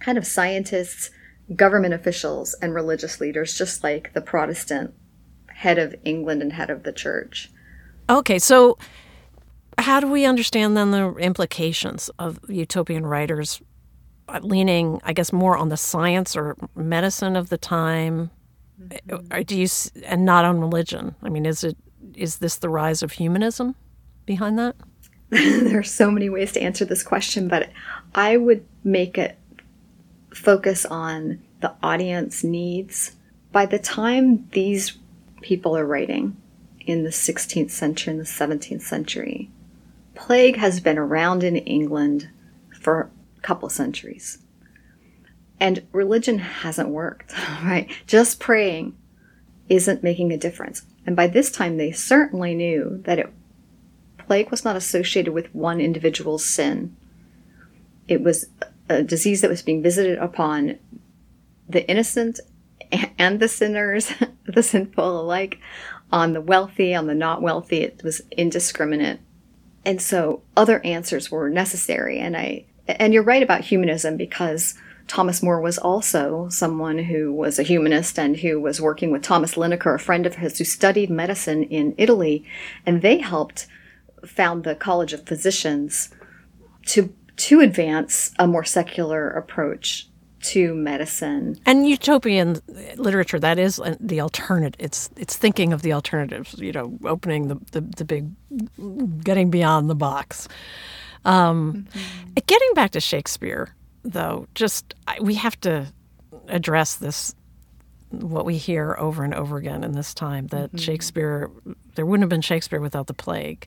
kind 0.00 0.18
of 0.18 0.26
scientists, 0.26 1.10
government 1.54 1.94
officials, 1.94 2.54
and 2.60 2.74
religious 2.74 3.20
leaders, 3.20 3.56
just 3.56 3.82
like 3.82 4.12
the 4.12 4.20
Protestant 4.20 4.94
head 5.48 5.78
of 5.78 5.94
England 6.04 6.42
and 6.42 6.52
head 6.52 6.70
of 6.70 6.84
the 6.84 6.92
church. 6.92 7.50
Okay, 8.08 8.38
so 8.38 8.78
how 9.76 10.00
do 10.00 10.08
we 10.08 10.24
understand 10.24 10.76
then 10.76 10.90
the 10.90 11.14
implications 11.14 12.10
of 12.18 12.38
utopian 12.48 13.06
writers 13.06 13.60
leaning, 14.42 15.00
I 15.04 15.12
guess, 15.12 15.32
more 15.32 15.56
on 15.56 15.68
the 15.68 15.76
science 15.76 16.36
or 16.36 16.56
medicine 16.74 17.36
of 17.36 17.48
the 17.48 17.58
time 17.58 18.30
Mm-hmm. 18.80 19.42
Do 19.42 19.56
you 19.56 19.68
and 20.04 20.24
not 20.24 20.44
on 20.44 20.60
religion? 20.60 21.14
I 21.22 21.28
mean, 21.28 21.46
is 21.46 21.64
it 21.64 21.76
is 22.14 22.38
this 22.38 22.56
the 22.56 22.68
rise 22.68 23.02
of 23.02 23.12
humanism 23.12 23.74
behind 24.26 24.58
that? 24.58 24.76
there 25.30 25.78
are 25.78 25.82
so 25.82 26.10
many 26.10 26.30
ways 26.30 26.52
to 26.52 26.62
answer 26.62 26.84
this 26.84 27.02
question, 27.02 27.48
but 27.48 27.68
I 28.14 28.36
would 28.36 28.64
make 28.82 29.18
it 29.18 29.38
focus 30.32 30.86
on 30.86 31.42
the 31.60 31.74
audience 31.82 32.42
needs. 32.42 33.12
By 33.52 33.66
the 33.66 33.78
time 33.78 34.48
these 34.52 34.96
people 35.42 35.76
are 35.76 35.84
writing 35.84 36.36
in 36.80 37.04
the 37.04 37.10
16th 37.10 37.70
century 37.70 38.12
and 38.12 38.20
the 38.20 38.24
17th 38.24 38.82
century, 38.82 39.50
plague 40.14 40.56
has 40.56 40.80
been 40.80 40.98
around 40.98 41.42
in 41.42 41.56
England 41.56 42.28
for 42.80 43.10
a 43.36 43.40
couple 43.40 43.68
centuries. 43.68 44.38
And 45.60 45.86
religion 45.92 46.38
hasn't 46.38 46.88
worked, 46.88 47.32
right? 47.64 47.90
Just 48.06 48.40
praying 48.40 48.96
isn't 49.68 50.02
making 50.02 50.32
a 50.32 50.38
difference. 50.38 50.82
And 51.06 51.16
by 51.16 51.26
this 51.26 51.50
time, 51.50 51.76
they 51.76 51.92
certainly 51.92 52.54
knew 52.54 53.00
that 53.04 53.18
it, 53.18 53.32
plague 54.18 54.50
was 54.50 54.64
not 54.64 54.76
associated 54.76 55.32
with 55.32 55.54
one 55.54 55.80
individual's 55.80 56.44
sin. 56.44 56.96
It 58.06 58.22
was 58.22 58.46
a 58.88 59.02
disease 59.02 59.40
that 59.40 59.50
was 59.50 59.62
being 59.62 59.82
visited 59.82 60.18
upon 60.18 60.78
the 61.68 61.88
innocent 61.88 62.40
and 63.18 63.40
the 63.40 63.48
sinners, 63.48 64.12
the 64.46 64.62
sinful 64.62 65.20
alike, 65.20 65.58
on 66.10 66.32
the 66.32 66.40
wealthy, 66.40 66.94
on 66.94 67.06
the 67.06 67.14
not 67.14 67.42
wealthy. 67.42 67.82
It 67.82 68.02
was 68.02 68.22
indiscriminate. 68.30 69.20
And 69.84 70.00
so 70.00 70.42
other 70.56 70.84
answers 70.84 71.30
were 71.30 71.50
necessary. 71.50 72.18
And 72.18 72.36
I, 72.36 72.64
and 72.86 73.12
you're 73.12 73.22
right 73.22 73.42
about 73.42 73.62
humanism 73.62 74.16
because 74.16 74.74
Thomas 75.08 75.42
More 75.42 75.60
was 75.60 75.78
also 75.78 76.48
someone 76.50 76.98
who 76.98 77.32
was 77.32 77.58
a 77.58 77.62
humanist 77.62 78.18
and 78.18 78.36
who 78.36 78.60
was 78.60 78.80
working 78.80 79.10
with 79.10 79.22
Thomas 79.22 79.54
Linacre, 79.54 79.94
a 79.94 79.98
friend 79.98 80.26
of 80.26 80.36
his 80.36 80.58
who 80.58 80.64
studied 80.64 81.10
medicine 81.10 81.64
in 81.64 81.94
Italy, 81.96 82.44
and 82.86 83.02
they 83.02 83.18
helped 83.18 83.66
found 84.24 84.64
the 84.64 84.74
College 84.74 85.12
of 85.12 85.26
Physicians 85.26 86.10
to 86.86 87.12
to 87.36 87.60
advance 87.60 88.32
a 88.38 88.46
more 88.46 88.64
secular 88.64 89.30
approach 89.30 90.08
to 90.40 90.74
medicine. 90.74 91.58
And 91.66 91.88
utopian 91.88 92.60
literature 92.96 93.38
that 93.38 93.58
is 93.58 93.80
the 94.00 94.20
alternative. 94.20 94.76
It's 94.78 95.10
it's 95.16 95.36
thinking 95.36 95.72
of 95.72 95.82
the 95.82 95.92
alternatives. 95.92 96.54
You 96.58 96.72
know, 96.72 96.98
opening 97.04 97.48
the 97.48 97.56
the, 97.72 97.80
the 97.80 98.04
big, 98.04 98.30
getting 99.24 99.50
beyond 99.50 99.88
the 99.88 99.94
box. 99.94 100.48
Um, 101.24 101.86
mm-hmm. 101.90 102.32
Getting 102.46 102.74
back 102.74 102.92
to 102.92 103.00
Shakespeare, 103.00 103.74
though, 104.04 104.46
just 104.54 104.94
we 105.20 105.34
have 105.34 105.58
to 105.60 105.86
address 106.48 106.96
this 106.96 107.34
what 108.10 108.46
we 108.46 108.56
hear 108.56 108.96
over 108.98 109.22
and 109.22 109.34
over 109.34 109.58
again 109.58 109.84
in 109.84 109.92
this 109.92 110.14
time 110.14 110.46
that 110.48 110.68
mm-hmm. 110.68 110.78
Shakespeare 110.78 111.50
there 111.94 112.06
wouldn't 112.06 112.22
have 112.22 112.30
been 112.30 112.40
Shakespeare 112.40 112.80
without 112.80 113.06
the 113.06 113.14
plague. 113.14 113.66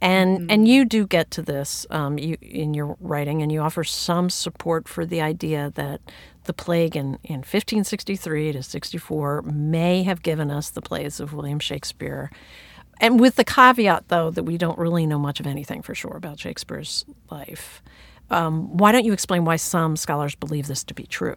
And 0.00 0.40
mm-hmm. 0.40 0.50
and 0.50 0.68
you 0.68 0.84
do 0.84 1.06
get 1.06 1.30
to 1.32 1.42
this 1.42 1.86
um, 1.90 2.18
you, 2.18 2.36
in 2.40 2.74
your 2.74 2.96
writing, 3.00 3.42
and 3.42 3.52
you 3.52 3.60
offer 3.60 3.84
some 3.84 4.30
support 4.30 4.88
for 4.88 5.06
the 5.06 5.20
idea 5.20 5.72
that 5.74 6.00
the 6.44 6.52
plague 6.52 6.96
in, 6.96 7.18
in 7.22 7.36
1563 7.36 8.52
to 8.52 8.62
64 8.62 9.42
may 9.42 10.02
have 10.02 10.22
given 10.22 10.50
us 10.50 10.70
the 10.70 10.82
plays 10.82 11.20
of 11.20 11.32
William 11.32 11.60
Shakespeare. 11.60 12.32
And 13.00 13.20
with 13.20 13.36
the 13.36 13.44
caveat, 13.44 14.08
though, 14.08 14.30
that 14.30 14.42
we 14.42 14.58
don't 14.58 14.78
really 14.78 15.06
know 15.06 15.18
much 15.18 15.40
of 15.40 15.46
anything 15.46 15.82
for 15.82 15.94
sure 15.94 16.16
about 16.16 16.40
Shakespeare's 16.40 17.04
life. 17.30 17.82
Um, 18.32 18.76
why 18.76 18.92
don't 18.92 19.04
you 19.04 19.12
explain 19.12 19.44
why 19.44 19.56
some 19.56 19.96
scholars 19.96 20.34
believe 20.34 20.66
this 20.66 20.82
to 20.84 20.94
be 20.94 21.04
true? 21.04 21.36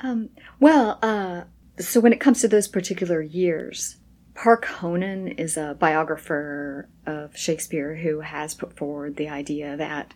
Um, 0.00 0.30
well, 0.60 0.98
uh, 1.02 1.42
so 1.78 2.00
when 2.00 2.12
it 2.12 2.20
comes 2.20 2.40
to 2.40 2.48
those 2.48 2.68
particular 2.68 3.22
years, 3.22 3.96
Park 4.34 4.64
Honan 4.64 5.28
is 5.28 5.56
a 5.56 5.76
biographer 5.78 6.88
of 7.06 7.36
Shakespeare 7.36 7.94
who 7.94 8.20
has 8.20 8.54
put 8.54 8.76
forward 8.76 9.16
the 9.16 9.28
idea 9.28 9.76
that 9.76 10.14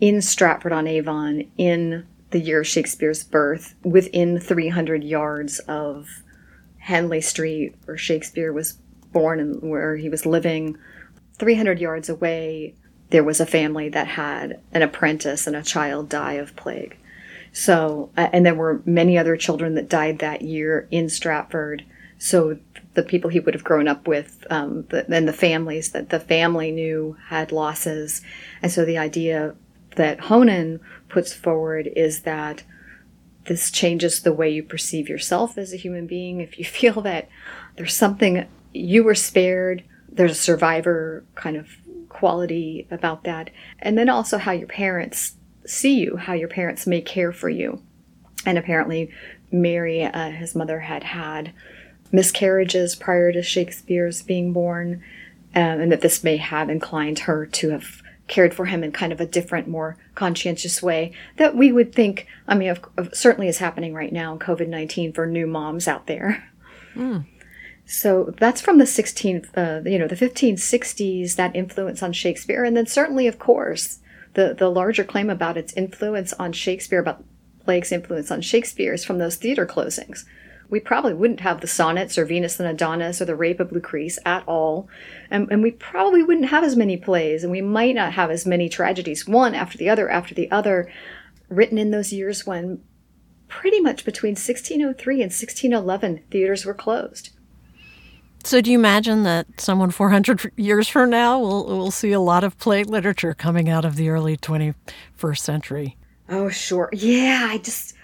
in 0.00 0.22
Stratford 0.22 0.72
on 0.72 0.86
Avon, 0.86 1.50
in 1.56 2.06
the 2.30 2.40
year 2.40 2.60
of 2.60 2.66
Shakespeare's 2.66 3.22
birth, 3.22 3.74
within 3.82 4.40
300 4.40 5.04
yards 5.04 5.58
of 5.60 6.08
Henley 6.78 7.20
Street, 7.20 7.74
where 7.84 7.96
Shakespeare 7.96 8.52
was 8.52 8.72
born 9.12 9.38
and 9.38 9.62
where 9.62 9.96
he 9.96 10.08
was 10.08 10.24
living, 10.24 10.76
300 11.38 11.78
yards 11.78 12.08
away, 12.08 12.74
there 13.12 13.22
was 13.22 13.40
a 13.40 13.46
family 13.46 13.90
that 13.90 14.08
had 14.08 14.58
an 14.72 14.80
apprentice 14.80 15.46
and 15.46 15.54
a 15.54 15.62
child 15.62 16.08
die 16.08 16.32
of 16.32 16.56
plague. 16.56 16.96
So, 17.52 18.08
uh, 18.16 18.30
and 18.32 18.46
there 18.46 18.54
were 18.54 18.80
many 18.86 19.18
other 19.18 19.36
children 19.36 19.74
that 19.74 19.90
died 19.90 20.20
that 20.20 20.40
year 20.40 20.88
in 20.90 21.10
Stratford. 21.10 21.84
So 22.16 22.58
the 22.94 23.02
people 23.02 23.28
he 23.28 23.38
would 23.38 23.52
have 23.52 23.64
grown 23.64 23.86
up 23.86 24.08
with, 24.08 24.46
um, 24.48 24.86
the, 24.88 25.04
and 25.14 25.28
the 25.28 25.34
families 25.34 25.90
that 25.90 26.08
the 26.08 26.20
family 26.20 26.70
knew 26.70 27.18
had 27.28 27.52
losses. 27.52 28.22
And 28.62 28.72
so 28.72 28.86
the 28.86 28.96
idea 28.96 29.56
that 29.96 30.20
Honan 30.20 30.80
puts 31.10 31.34
forward 31.34 31.90
is 31.94 32.22
that 32.22 32.62
this 33.44 33.70
changes 33.70 34.22
the 34.22 34.32
way 34.32 34.48
you 34.48 34.62
perceive 34.62 35.10
yourself 35.10 35.58
as 35.58 35.74
a 35.74 35.76
human 35.76 36.06
being. 36.06 36.40
If 36.40 36.58
you 36.58 36.64
feel 36.80 37.02
that 37.02 37.28
there's 37.76 37.94
something 37.94 38.48
you 38.72 39.04
were 39.04 39.14
spared, 39.14 39.84
there's 40.10 40.32
a 40.32 40.34
survivor 40.34 41.24
kind 41.34 41.58
of 41.58 41.68
quality 42.12 42.86
about 42.90 43.24
that. 43.24 43.50
And 43.78 43.96
then 43.96 44.08
also 44.08 44.38
how 44.38 44.52
your 44.52 44.68
parents 44.68 45.34
see 45.66 45.98
you, 45.98 46.16
how 46.16 46.32
your 46.34 46.48
parents 46.48 46.86
may 46.86 47.00
care 47.00 47.32
for 47.32 47.48
you. 47.48 47.82
And 48.44 48.58
apparently, 48.58 49.10
Mary, 49.50 50.04
uh, 50.04 50.30
his 50.30 50.54
mother, 50.54 50.80
had 50.80 51.04
had 51.04 51.52
miscarriages 52.10 52.94
prior 52.94 53.32
to 53.32 53.42
Shakespeare's 53.42 54.22
being 54.22 54.52
born, 54.52 55.02
um, 55.54 55.80
and 55.80 55.92
that 55.92 56.00
this 56.00 56.24
may 56.24 56.36
have 56.36 56.68
inclined 56.68 57.20
her 57.20 57.46
to 57.46 57.70
have 57.70 58.02
cared 58.28 58.54
for 58.54 58.66
him 58.66 58.82
in 58.82 58.92
kind 58.92 59.12
of 59.12 59.20
a 59.20 59.26
different, 59.26 59.68
more 59.68 59.96
conscientious 60.14 60.82
way 60.82 61.12
that 61.36 61.56
we 61.56 61.72
would 61.72 61.94
think, 61.94 62.26
I 62.48 62.54
mean, 62.54 62.70
of, 62.70 62.80
of, 62.96 63.14
certainly 63.14 63.48
is 63.48 63.58
happening 63.58 63.94
right 63.94 64.12
now 64.12 64.32
in 64.32 64.38
COVID 64.38 64.68
19 64.68 65.12
for 65.12 65.26
new 65.26 65.46
moms 65.46 65.88
out 65.88 66.06
there. 66.06 66.48
Mm. 66.94 67.24
So 67.92 68.32
that's 68.38 68.62
from 68.62 68.78
the 68.78 68.84
16th, 68.84 69.50
uh, 69.54 69.86
you 69.86 69.98
know, 69.98 70.08
the 70.08 70.16
1560s, 70.16 71.36
that 71.36 71.54
influence 71.54 72.02
on 72.02 72.14
Shakespeare. 72.14 72.64
And 72.64 72.74
then 72.74 72.86
certainly, 72.86 73.26
of 73.26 73.38
course, 73.38 73.98
the, 74.32 74.54
the 74.54 74.70
larger 74.70 75.04
claim 75.04 75.28
about 75.28 75.58
its 75.58 75.74
influence 75.74 76.32
on 76.32 76.54
Shakespeare, 76.54 77.00
about 77.00 77.22
Plague's 77.64 77.92
influence 77.92 78.30
on 78.30 78.40
Shakespeare, 78.40 78.94
is 78.94 79.04
from 79.04 79.18
those 79.18 79.36
theater 79.36 79.66
closings. 79.66 80.24
We 80.70 80.80
probably 80.80 81.12
wouldn't 81.12 81.40
have 81.40 81.60
the 81.60 81.66
sonnets 81.66 82.16
or 82.16 82.24
Venus 82.24 82.58
and 82.58 82.66
Adonis 82.66 83.20
or 83.20 83.26
the 83.26 83.36
Rape 83.36 83.60
of 83.60 83.72
Lucrece 83.72 84.16
at 84.24 84.42
all. 84.48 84.88
And, 85.30 85.46
and 85.52 85.62
we 85.62 85.72
probably 85.72 86.22
wouldn't 86.22 86.48
have 86.48 86.64
as 86.64 86.76
many 86.76 86.96
plays, 86.96 87.44
and 87.44 87.52
we 87.52 87.60
might 87.60 87.94
not 87.94 88.14
have 88.14 88.30
as 88.30 88.46
many 88.46 88.70
tragedies, 88.70 89.28
one 89.28 89.54
after 89.54 89.76
the 89.76 89.90
other 89.90 90.08
after 90.08 90.34
the 90.34 90.50
other, 90.50 90.90
written 91.50 91.76
in 91.76 91.90
those 91.90 92.10
years 92.10 92.46
when 92.46 92.82
pretty 93.48 93.80
much 93.80 94.06
between 94.06 94.30
1603 94.30 95.14
and 95.16 95.30
1611 95.30 96.22
theaters 96.30 96.64
were 96.64 96.72
closed. 96.72 97.28
So, 98.44 98.60
do 98.60 98.70
you 98.70 98.78
imagine 98.78 99.22
that 99.22 99.60
someone 99.60 99.90
400 99.90 100.52
years 100.56 100.88
from 100.88 101.10
now 101.10 101.38
will 101.38 101.64
will 101.66 101.90
see 101.90 102.12
a 102.12 102.20
lot 102.20 102.44
of 102.44 102.58
play 102.58 102.82
literature 102.82 103.34
coming 103.34 103.68
out 103.68 103.84
of 103.84 103.96
the 103.96 104.08
early 104.08 104.36
21st 104.36 105.38
century? 105.38 105.96
Oh, 106.28 106.48
sure. 106.48 106.88
Yeah, 106.92 107.46
I 107.48 107.58
just, 107.58 107.94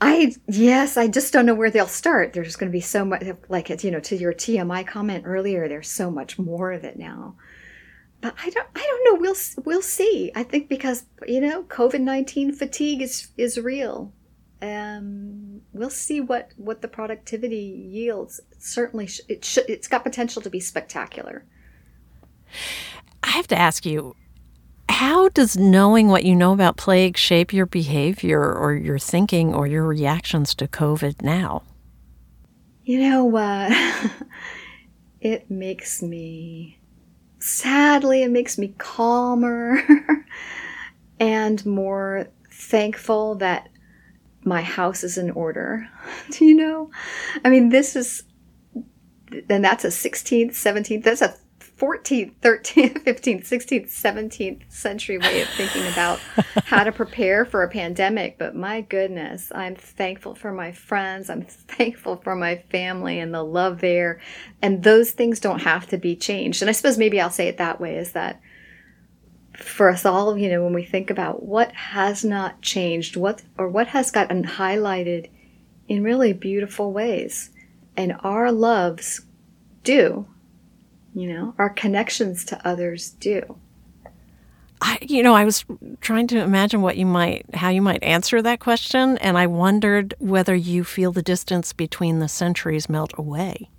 I 0.00 0.34
yes, 0.48 0.96
I 0.96 1.08
just 1.08 1.32
don't 1.32 1.46
know 1.46 1.54
where 1.54 1.70
they'll 1.70 1.86
start. 1.86 2.32
There's 2.32 2.56
going 2.56 2.70
to 2.70 2.76
be 2.76 2.80
so 2.80 3.04
much, 3.04 3.22
like 3.48 3.68
you 3.84 3.90
know, 3.90 4.00
to 4.00 4.16
your 4.16 4.32
TMI 4.32 4.86
comment 4.86 5.24
earlier. 5.26 5.68
There's 5.68 5.90
so 5.90 6.10
much 6.10 6.38
more 6.38 6.72
of 6.72 6.84
it 6.84 6.98
now, 6.98 7.34
but 8.20 8.34
I 8.42 8.50
don't, 8.50 8.68
I 8.74 8.80
don't 8.80 9.04
know. 9.04 9.20
We'll 9.20 9.64
we'll 9.64 9.82
see. 9.82 10.32
I 10.34 10.42
think 10.42 10.68
because 10.68 11.04
you 11.26 11.40
know, 11.40 11.64
COVID 11.64 12.00
19 12.00 12.52
fatigue 12.54 13.02
is 13.02 13.28
is 13.36 13.58
real 13.58 14.12
um, 14.62 15.60
we'll 15.72 15.90
see 15.90 16.20
what 16.20 16.52
what 16.56 16.82
the 16.82 16.88
productivity 16.88 17.88
yields. 17.90 18.40
Certainly, 18.58 19.06
sh- 19.06 19.20
it 19.28 19.44
sh- 19.44 19.58
it's 19.68 19.88
got 19.88 20.04
potential 20.04 20.42
to 20.42 20.50
be 20.50 20.60
spectacular. 20.60 21.44
I 23.22 23.30
have 23.30 23.46
to 23.48 23.58
ask 23.58 23.84
you, 23.84 24.14
how 24.88 25.28
does 25.28 25.56
knowing 25.56 26.08
what 26.08 26.24
you 26.24 26.34
know 26.34 26.52
about 26.52 26.76
plague 26.76 27.16
shape 27.16 27.52
your 27.52 27.66
behavior 27.66 28.40
or 28.40 28.74
your 28.74 28.98
thinking 28.98 29.52
or 29.52 29.66
your 29.66 29.84
reactions 29.84 30.54
to 30.54 30.68
COVID 30.68 31.22
now? 31.22 31.62
You 32.84 33.00
know, 33.00 33.36
uh, 33.36 34.08
it 35.20 35.50
makes 35.50 36.02
me 36.02 36.78
sadly, 37.46 38.22
it 38.22 38.30
makes 38.30 38.58
me 38.58 38.74
calmer 38.78 39.80
and 41.20 41.64
more 41.64 42.28
thankful 42.50 43.36
that 43.36 43.68
my 44.44 44.62
house 44.62 45.04
is 45.04 45.18
in 45.18 45.30
order. 45.30 45.88
Do 46.30 46.44
you 46.44 46.54
know? 46.54 46.90
I 47.44 47.50
mean, 47.50 47.68
this 47.68 47.96
is, 47.96 48.22
then 49.48 49.62
that's 49.62 49.84
a 49.84 49.88
16th, 49.88 50.50
17th, 50.50 51.02
that's 51.02 51.22
a 51.22 51.36
14th, 51.78 52.32
13th, 52.40 53.04
15th, 53.04 53.46
16th, 53.46 53.90
17th 53.90 54.72
century 54.72 55.18
way 55.18 55.42
of 55.42 55.48
thinking 55.48 55.86
about 55.88 56.18
how 56.64 56.82
to 56.82 56.90
prepare 56.90 57.44
for 57.44 57.62
a 57.62 57.68
pandemic. 57.68 58.38
But 58.38 58.56
my 58.56 58.80
goodness, 58.80 59.52
I'm 59.54 59.76
thankful 59.76 60.34
for 60.34 60.52
my 60.52 60.72
friends. 60.72 61.28
I'm 61.28 61.42
thankful 61.42 62.16
for 62.16 62.34
my 62.34 62.56
family 62.70 63.18
and 63.18 63.34
the 63.34 63.42
love 63.42 63.80
there. 63.80 64.20
And 64.62 64.82
those 64.82 65.10
things 65.10 65.38
don't 65.38 65.60
have 65.60 65.86
to 65.88 65.98
be 65.98 66.16
changed. 66.16 66.62
And 66.62 66.70
I 66.70 66.72
suppose 66.72 66.96
maybe 66.96 67.20
I'll 67.20 67.30
say 67.30 67.48
it 67.48 67.58
that 67.58 67.80
way 67.80 67.96
is 67.96 68.12
that 68.12 68.40
for 69.54 69.90
us 69.90 70.06
all, 70.06 70.36
you 70.36 70.50
know, 70.50 70.64
when 70.64 70.74
we 70.74 70.84
think 70.84 71.10
about 71.10 71.42
what 71.42 71.72
has 71.72 72.24
not 72.24 72.62
changed, 72.62 73.16
what 73.16 73.42
or 73.58 73.68
what 73.68 73.88
has 73.88 74.10
gotten 74.10 74.44
highlighted 74.44 75.28
in 75.88 76.02
really 76.02 76.32
beautiful 76.32 76.92
ways, 76.92 77.50
and 77.96 78.16
our 78.20 78.52
loves 78.52 79.22
do, 79.82 80.26
you 81.14 81.28
know, 81.28 81.54
our 81.58 81.70
connections 81.70 82.44
to 82.46 82.68
others 82.68 83.10
do. 83.10 83.56
I, 84.80 84.98
you 85.00 85.22
know, 85.22 85.34
I 85.34 85.44
was 85.44 85.64
trying 86.00 86.26
to 86.28 86.38
imagine 86.38 86.82
what 86.82 86.98
you 86.98 87.06
might, 87.06 87.46
how 87.54 87.70
you 87.70 87.80
might 87.80 88.02
answer 88.02 88.42
that 88.42 88.60
question, 88.60 89.16
and 89.18 89.38
I 89.38 89.46
wondered 89.46 90.14
whether 90.18 90.54
you 90.54 90.84
feel 90.84 91.12
the 91.12 91.22
distance 91.22 91.72
between 91.72 92.18
the 92.18 92.28
centuries 92.28 92.88
melt 92.88 93.12
away. 93.16 93.70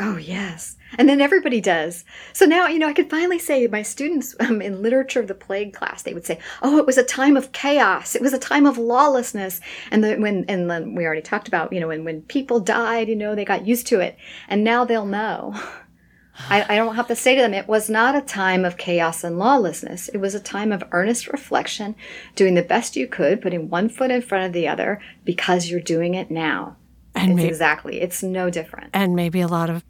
Oh, 0.00 0.16
yes. 0.16 0.76
And 0.96 1.06
then 1.06 1.20
everybody 1.20 1.60
does. 1.60 2.04
So 2.32 2.46
now, 2.46 2.66
you 2.66 2.78
know, 2.78 2.88
I 2.88 2.94
could 2.94 3.10
finally 3.10 3.38
say 3.38 3.66
my 3.66 3.82
students 3.82 4.34
um, 4.40 4.62
in 4.62 4.80
literature 4.80 5.20
of 5.20 5.28
the 5.28 5.34
plague 5.34 5.74
class, 5.74 6.02
they 6.02 6.14
would 6.14 6.24
say, 6.24 6.38
oh, 6.62 6.78
it 6.78 6.86
was 6.86 6.96
a 6.96 7.04
time 7.04 7.36
of 7.36 7.52
chaos. 7.52 8.14
It 8.14 8.22
was 8.22 8.32
a 8.32 8.38
time 8.38 8.64
of 8.64 8.78
lawlessness. 8.78 9.60
And 9.90 10.02
then 10.02 10.22
when, 10.22 10.46
and 10.48 10.70
then 10.70 10.94
we 10.94 11.04
already 11.04 11.20
talked 11.20 11.46
about, 11.46 11.72
you 11.72 11.80
know, 11.80 11.88
when, 11.88 12.04
when 12.04 12.22
people 12.22 12.58
died, 12.58 13.08
you 13.08 13.16
know, 13.16 13.34
they 13.34 13.44
got 13.44 13.66
used 13.66 13.86
to 13.88 14.00
it. 14.00 14.16
And 14.48 14.64
now 14.64 14.84
they'll 14.84 15.04
know. 15.04 15.54
I, 16.48 16.64
I 16.74 16.76
don't 16.76 16.96
have 16.96 17.08
to 17.08 17.16
say 17.16 17.34
to 17.34 17.42
them, 17.42 17.52
it 17.52 17.68
was 17.68 17.90
not 17.90 18.16
a 18.16 18.22
time 18.22 18.64
of 18.64 18.78
chaos 18.78 19.22
and 19.22 19.38
lawlessness. 19.38 20.08
It 20.08 20.18
was 20.18 20.34
a 20.34 20.40
time 20.40 20.72
of 20.72 20.82
earnest 20.92 21.28
reflection, 21.28 21.94
doing 22.34 22.54
the 22.54 22.62
best 22.62 22.96
you 22.96 23.06
could, 23.06 23.42
putting 23.42 23.68
one 23.68 23.90
foot 23.90 24.10
in 24.10 24.22
front 24.22 24.46
of 24.46 24.54
the 24.54 24.66
other 24.66 25.00
because 25.24 25.68
you're 25.68 25.80
doing 25.80 26.14
it 26.14 26.30
now. 26.30 26.76
And 27.14 27.38
it's 27.38 27.48
exactly. 27.48 28.00
It's 28.00 28.22
no 28.22 28.50
different. 28.50 28.90
And 28.94 29.14
maybe 29.14 29.40
a 29.40 29.48
lot 29.48 29.70
of 29.70 29.84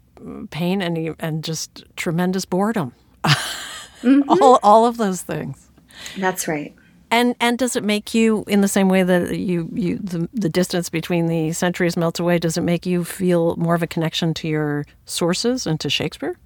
pain 0.49 0.81
and 0.81 1.15
and 1.19 1.43
just 1.43 1.83
tremendous 1.95 2.45
boredom. 2.45 2.93
mm-hmm. 3.23 4.21
all 4.29 4.59
all 4.63 4.85
of 4.85 4.97
those 4.97 5.21
things. 5.21 5.69
That's 6.17 6.47
right. 6.47 6.75
And 7.11 7.35
and 7.39 7.57
does 7.57 7.75
it 7.75 7.83
make 7.83 8.13
you 8.13 8.43
in 8.47 8.61
the 8.61 8.67
same 8.67 8.89
way 8.89 9.03
that 9.03 9.37
you 9.37 9.69
you 9.73 9.99
the, 9.99 10.27
the 10.33 10.49
distance 10.49 10.89
between 10.89 11.27
the 11.27 11.53
centuries 11.53 11.95
melts 11.95 12.19
away? 12.19 12.39
Does 12.39 12.57
it 12.57 12.61
make 12.61 12.85
you 12.85 13.03
feel 13.03 13.55
more 13.55 13.75
of 13.75 13.83
a 13.83 13.87
connection 13.87 14.33
to 14.35 14.47
your 14.47 14.85
sources 15.05 15.67
and 15.67 15.79
to 15.79 15.89
Shakespeare? 15.89 16.37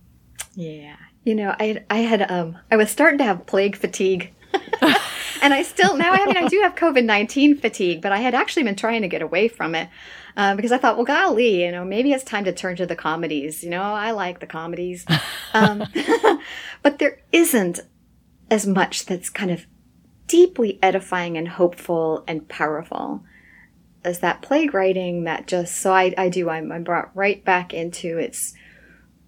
Yeah, 0.56 0.98
you 1.24 1.36
know, 1.36 1.56
I 1.60 1.84
I 1.90 2.00
had 2.00 2.30
um 2.30 2.58
I 2.70 2.76
was 2.76 2.92
starting 2.92 3.18
to 3.20 3.24
have 3.24 3.46
plague 3.46 3.78
fatigue. 3.78 4.34
and 5.42 5.54
I 5.54 5.62
still 5.63 5.96
now 5.96 6.12
I 6.12 6.26
mean 6.26 6.38
I 6.38 6.48
do 6.48 6.60
have 6.63 6.76
COVID 6.76 7.06
nineteen 7.06 7.56
fatigue, 7.56 8.02
but 8.02 8.12
I 8.12 8.18
had 8.18 8.36
actually 8.36 8.63
been 8.63 8.76
trying 8.76 9.04
to 9.04 9.08
get 9.08 9.22
away 9.22 9.48
from 9.48 9.74
it 9.74 9.88
uh, 10.38 10.56
because 10.56 10.71
I 10.71 10.78
thought, 10.78 10.95
well, 10.95 11.06
golly, 11.06 11.63
you 11.65 11.71
know, 11.71 11.84
maybe 11.84 12.13
it's 12.13 12.23
time 12.23 12.45
to 12.45 12.54
turn 12.54 12.76
to 12.78 12.86
the 12.86 12.95
comedies. 12.95 13.63
You 13.63 13.71
know, 13.71 13.82
I 13.82 14.12
like 14.12 14.39
the 14.39 14.47
comedies, 14.47 15.06
um, 15.54 15.84
but 16.84 17.00
there 17.00 17.19
isn't 17.34 17.82
as 18.50 18.65
much 18.65 19.06
that's 19.06 19.30
kind 19.30 19.52
of 19.52 19.65
deeply 20.28 20.78
edifying 20.82 21.38
and 21.38 21.47
hopeful 21.47 22.23
and 22.28 22.47
powerful 22.47 23.23
as 24.04 24.19
that 24.19 24.41
plague 24.41 24.73
writing 24.73 25.23
that 25.23 25.47
just 25.47 25.76
so 25.76 25.91
I, 25.91 26.13
I 26.17 26.30
do 26.30 26.50
I'm, 26.50 26.71
I'm 26.71 26.84
brought 26.84 27.15
right 27.15 27.43
back 27.43 27.73
into 27.73 28.17
it's 28.17 28.54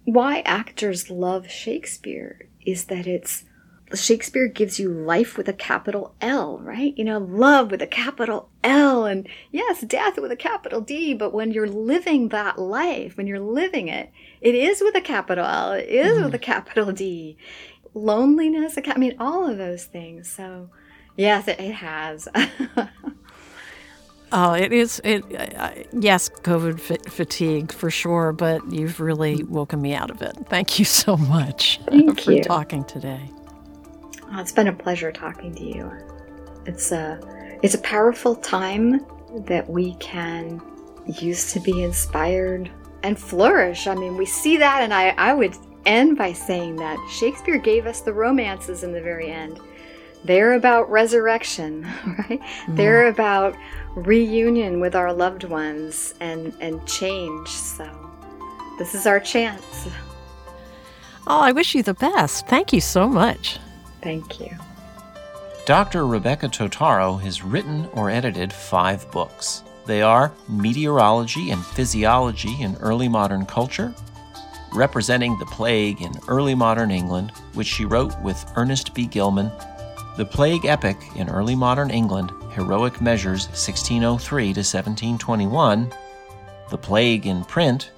why 0.05 0.39
actors 0.41 1.09
love 1.09 1.49
Shakespeare 1.49 2.47
is 2.65 2.85
that 2.85 3.07
it's 3.07 3.45
Shakespeare 3.93 4.47
gives 4.47 4.79
you 4.79 4.89
life 4.89 5.37
with 5.37 5.47
a 5.47 5.53
capital 5.53 6.13
L, 6.21 6.59
right? 6.59 6.97
You 6.97 7.05
know, 7.05 7.17
love 7.17 7.71
with 7.71 7.81
a 7.81 7.87
capital 7.87 8.49
L, 8.63 9.05
and 9.05 9.27
yes, 9.51 9.81
death 9.81 10.17
with 10.17 10.31
a 10.31 10.35
capital 10.35 10.81
D. 10.81 11.13
But 11.13 11.33
when 11.33 11.51
you're 11.51 11.67
living 11.67 12.29
that 12.29 12.59
life, 12.59 13.17
when 13.17 13.27
you're 13.27 13.39
living 13.39 13.87
it, 13.87 14.11
it 14.41 14.55
is 14.55 14.81
with 14.81 14.95
a 14.95 15.01
capital 15.01 15.45
L, 15.45 15.73
it 15.73 15.89
is 15.89 16.17
mm. 16.17 16.25
with 16.25 16.33
a 16.33 16.37
mm-hmm. 16.37 16.43
capital 16.43 16.91
D. 16.91 17.37
Loneliness, 17.93 18.77
I 18.85 18.97
mean, 18.97 19.15
all 19.19 19.49
of 19.49 19.57
those 19.57 19.85
things. 19.85 20.29
So, 20.29 20.69
yes, 21.15 21.47
it, 21.47 21.59
it 21.59 21.73
has. 21.73 22.27
Oh, 24.31 24.53
it 24.53 24.71
is. 24.71 25.01
It 25.03 25.23
uh, 25.35 25.71
yes, 25.91 26.29
COVID 26.29 27.09
fatigue 27.09 27.71
for 27.71 27.89
sure, 27.89 28.31
but 28.31 28.71
you've 28.71 28.99
really 28.99 29.43
woken 29.43 29.81
me 29.81 29.93
out 29.95 30.11
of 30.11 30.21
it. 30.21 30.35
Thank 30.49 30.77
you 30.77 30.85
so 30.85 31.17
much 31.17 31.79
for 32.23 32.31
you. 32.31 32.43
talking 32.43 32.83
today. 32.83 33.29
Oh, 34.31 34.39
it's 34.39 34.51
been 34.51 34.67
a 34.67 34.73
pleasure 34.73 35.11
talking 35.11 35.53
to 35.55 35.63
you. 35.63 35.91
It's 36.65 36.91
a 36.91 37.19
it's 37.63 37.73
a 37.73 37.79
powerful 37.79 38.35
time 38.35 39.05
that 39.45 39.69
we 39.69 39.95
can 39.95 40.61
use 41.05 41.51
to 41.53 41.59
be 41.59 41.83
inspired 41.83 42.69
and 43.03 43.17
flourish. 43.19 43.87
I 43.87 43.95
mean, 43.95 44.17
we 44.17 44.25
see 44.25 44.57
that, 44.57 44.81
and 44.81 44.93
I, 44.93 45.09
I 45.17 45.33
would 45.33 45.55
end 45.85 46.17
by 46.17 46.33
saying 46.33 46.75
that 46.77 46.97
Shakespeare 47.09 47.57
gave 47.57 47.85
us 47.85 48.01
the 48.01 48.13
romances 48.13 48.83
in 48.83 48.91
the 48.91 49.01
very 49.01 49.29
end 49.29 49.59
they're 50.23 50.53
about 50.53 50.89
resurrection, 50.89 51.83
right? 52.05 52.41
Mm. 52.41 52.75
They're 52.75 53.07
about 53.07 53.55
reunion 53.95 54.79
with 54.79 54.95
our 54.95 55.13
loved 55.13 55.43
ones 55.43 56.13
and, 56.19 56.53
and 56.59 56.85
change. 56.87 57.47
So 57.47 57.89
this 58.77 58.93
is 58.93 59.07
our 59.07 59.19
chance. 59.19 59.87
Oh, 61.27 61.39
I 61.39 61.51
wish 61.51 61.75
you 61.75 61.83
the 61.83 61.93
best. 61.93 62.47
Thank 62.47 62.73
you 62.73 62.81
so 62.81 63.07
much. 63.07 63.59
Thank 64.01 64.39
you. 64.39 64.49
Dr. 65.65 66.07
Rebecca 66.07 66.47
Totaro 66.47 67.21
has 67.21 67.43
written 67.43 67.85
or 67.93 68.09
edited 68.09 68.51
five 68.51 69.09
books. 69.11 69.63
They 69.85 70.01
are 70.01 70.31
Meteorology 70.47 71.51
and 71.51 71.63
Physiology 71.63 72.61
in 72.61 72.75
Early 72.77 73.07
Modern 73.07 73.45
Culture, 73.45 73.93
Representing 74.73 75.37
the 75.39 75.45
Plague 75.47 76.01
in 76.01 76.11
Early 76.27 76.55
Modern 76.55 76.91
England, 76.91 77.31
which 77.53 77.67
she 77.67 77.85
wrote 77.85 78.19
with 78.21 78.43
Ernest 78.55 78.93
B. 78.93 79.05
Gilman, 79.05 79.51
The 80.17 80.25
Plague 80.25 80.65
Epic 80.65 80.97
in 81.15 81.29
Early 81.29 81.55
Modern 81.55 81.89
England, 81.89 82.31
Heroic 82.53 83.01
Measures 83.01 83.47
1603 83.47 84.43
to 84.43 84.59
1721, 84.59 85.91
The 86.69 86.77
Plague 86.77 87.25
in 87.25 87.43
Print, 87.45 87.91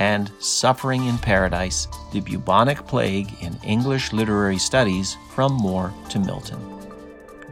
and 0.00 0.32
Suffering 0.40 1.04
in 1.04 1.18
Paradise 1.18 1.86
The 2.12 2.20
Bubonic 2.20 2.86
Plague 2.86 3.30
in 3.42 3.56
English 3.62 4.12
Literary 4.12 4.58
Studies 4.58 5.16
from 5.30 5.52
More 5.52 5.94
to 6.08 6.18
Milton. 6.18 6.58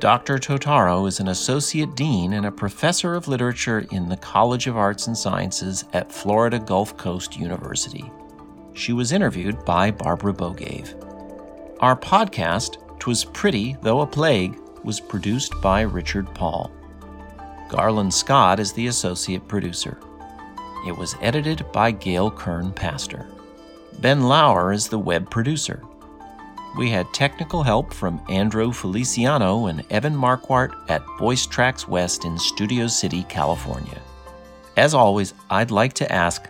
Dr. 0.01 0.39
Totaro 0.39 1.07
is 1.07 1.21
an 1.21 1.29
associate 1.29 1.95
dean 1.95 2.33
and 2.33 2.47
a 2.47 2.51
professor 2.51 3.15
of 3.15 3.29
literature 3.29 3.87
in 3.91 4.09
the 4.09 4.17
College 4.17 4.67
of 4.67 4.77
Arts 4.77 5.09
and 5.09 5.17
Sciences 5.17 5.85
at 5.93 6.11
Florida 6.11 6.59
Gulf 6.59 6.97
Coast 6.97 7.37
University. 7.37 8.11
She 8.73 8.93
was 8.93 9.13
interviewed 9.13 9.65
by 9.65 9.91
Barbara 9.91 10.33
Bogaev. 10.33 10.95
Our 11.81 11.97
podcast, 11.97 12.99
Twas 12.99 13.25
Pretty 13.25 13.77
Though 13.83 14.01
a 14.01 14.07
Plague, 14.07 14.59
was 14.85 15.01
produced 15.01 15.53
by 15.61 15.83
Richard 15.83 16.33
Paul. 16.35 16.73
Garland 17.69 18.15
Scott 18.15 18.59
is 18.59 18.73
the 18.73 18.87
associate 18.87 19.47
producer. 19.49 19.99
It 20.87 20.97
was 20.97 21.17
edited 21.21 21.65
by 21.73 21.91
Gail 21.91 22.31
Kern 22.31 22.73
Paster. 22.73 23.27
Ben 24.01 24.23
Lauer 24.23 24.73
is 24.73 24.89
the 24.89 24.99
web 24.99 25.31
producer. 25.31 25.83
We 26.77 26.91
had 26.91 27.13
technical 27.13 27.63
help 27.63 27.93
from 27.93 28.21
Andrew 28.29 28.73
Feliciano 28.73 29.67
and 29.67 29.85
Evan 29.91 30.15
Marquardt 30.15 30.73
at 30.89 31.05
Voice 31.19 31.47
Tracks 31.47 31.89
West 31.89 32.25
in 32.25 32.39
Studio 32.39 32.87
City, 32.87 33.25
California. 33.25 34.01
As 34.77 34.95
always, 34.95 35.35
I'd 35.51 35.71
like 35.71 35.93
to 35.95 36.13
ask 36.13 36.49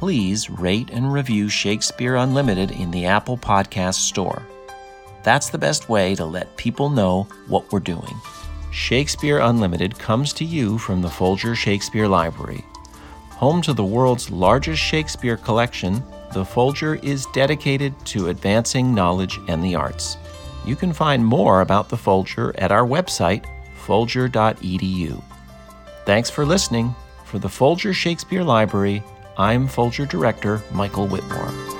please 0.00 0.48
rate 0.48 0.88
and 0.90 1.12
review 1.12 1.46
Shakespeare 1.50 2.16
Unlimited 2.16 2.70
in 2.70 2.90
the 2.90 3.04
Apple 3.04 3.36
Podcast 3.36 3.96
Store. 3.96 4.42
That's 5.22 5.50
the 5.50 5.58
best 5.58 5.90
way 5.90 6.14
to 6.14 6.24
let 6.24 6.56
people 6.56 6.88
know 6.88 7.24
what 7.48 7.70
we're 7.70 7.80
doing. 7.80 8.14
Shakespeare 8.72 9.40
Unlimited 9.40 9.98
comes 9.98 10.32
to 10.32 10.44
you 10.46 10.78
from 10.78 11.02
the 11.02 11.10
Folger 11.10 11.54
Shakespeare 11.54 12.08
Library, 12.08 12.64
Home 13.40 13.62
to 13.62 13.72
the 13.72 13.82
world's 13.82 14.30
largest 14.30 14.82
Shakespeare 14.82 15.38
collection, 15.38 16.04
the 16.34 16.44
Folger 16.44 16.96
is 16.96 17.24
dedicated 17.32 17.94
to 18.04 18.28
advancing 18.28 18.94
knowledge 18.94 19.40
and 19.48 19.64
the 19.64 19.74
arts. 19.74 20.18
You 20.66 20.76
can 20.76 20.92
find 20.92 21.24
more 21.24 21.62
about 21.62 21.88
the 21.88 21.96
Folger 21.96 22.54
at 22.58 22.70
our 22.70 22.86
website, 22.86 23.46
folger.edu. 23.76 25.22
Thanks 26.04 26.28
for 26.28 26.44
listening. 26.44 26.94
For 27.24 27.38
the 27.38 27.48
Folger 27.48 27.94
Shakespeare 27.94 28.44
Library, 28.44 29.02
I'm 29.38 29.66
Folger 29.68 30.04
Director 30.04 30.60
Michael 30.70 31.08
Witmore. 31.08 31.79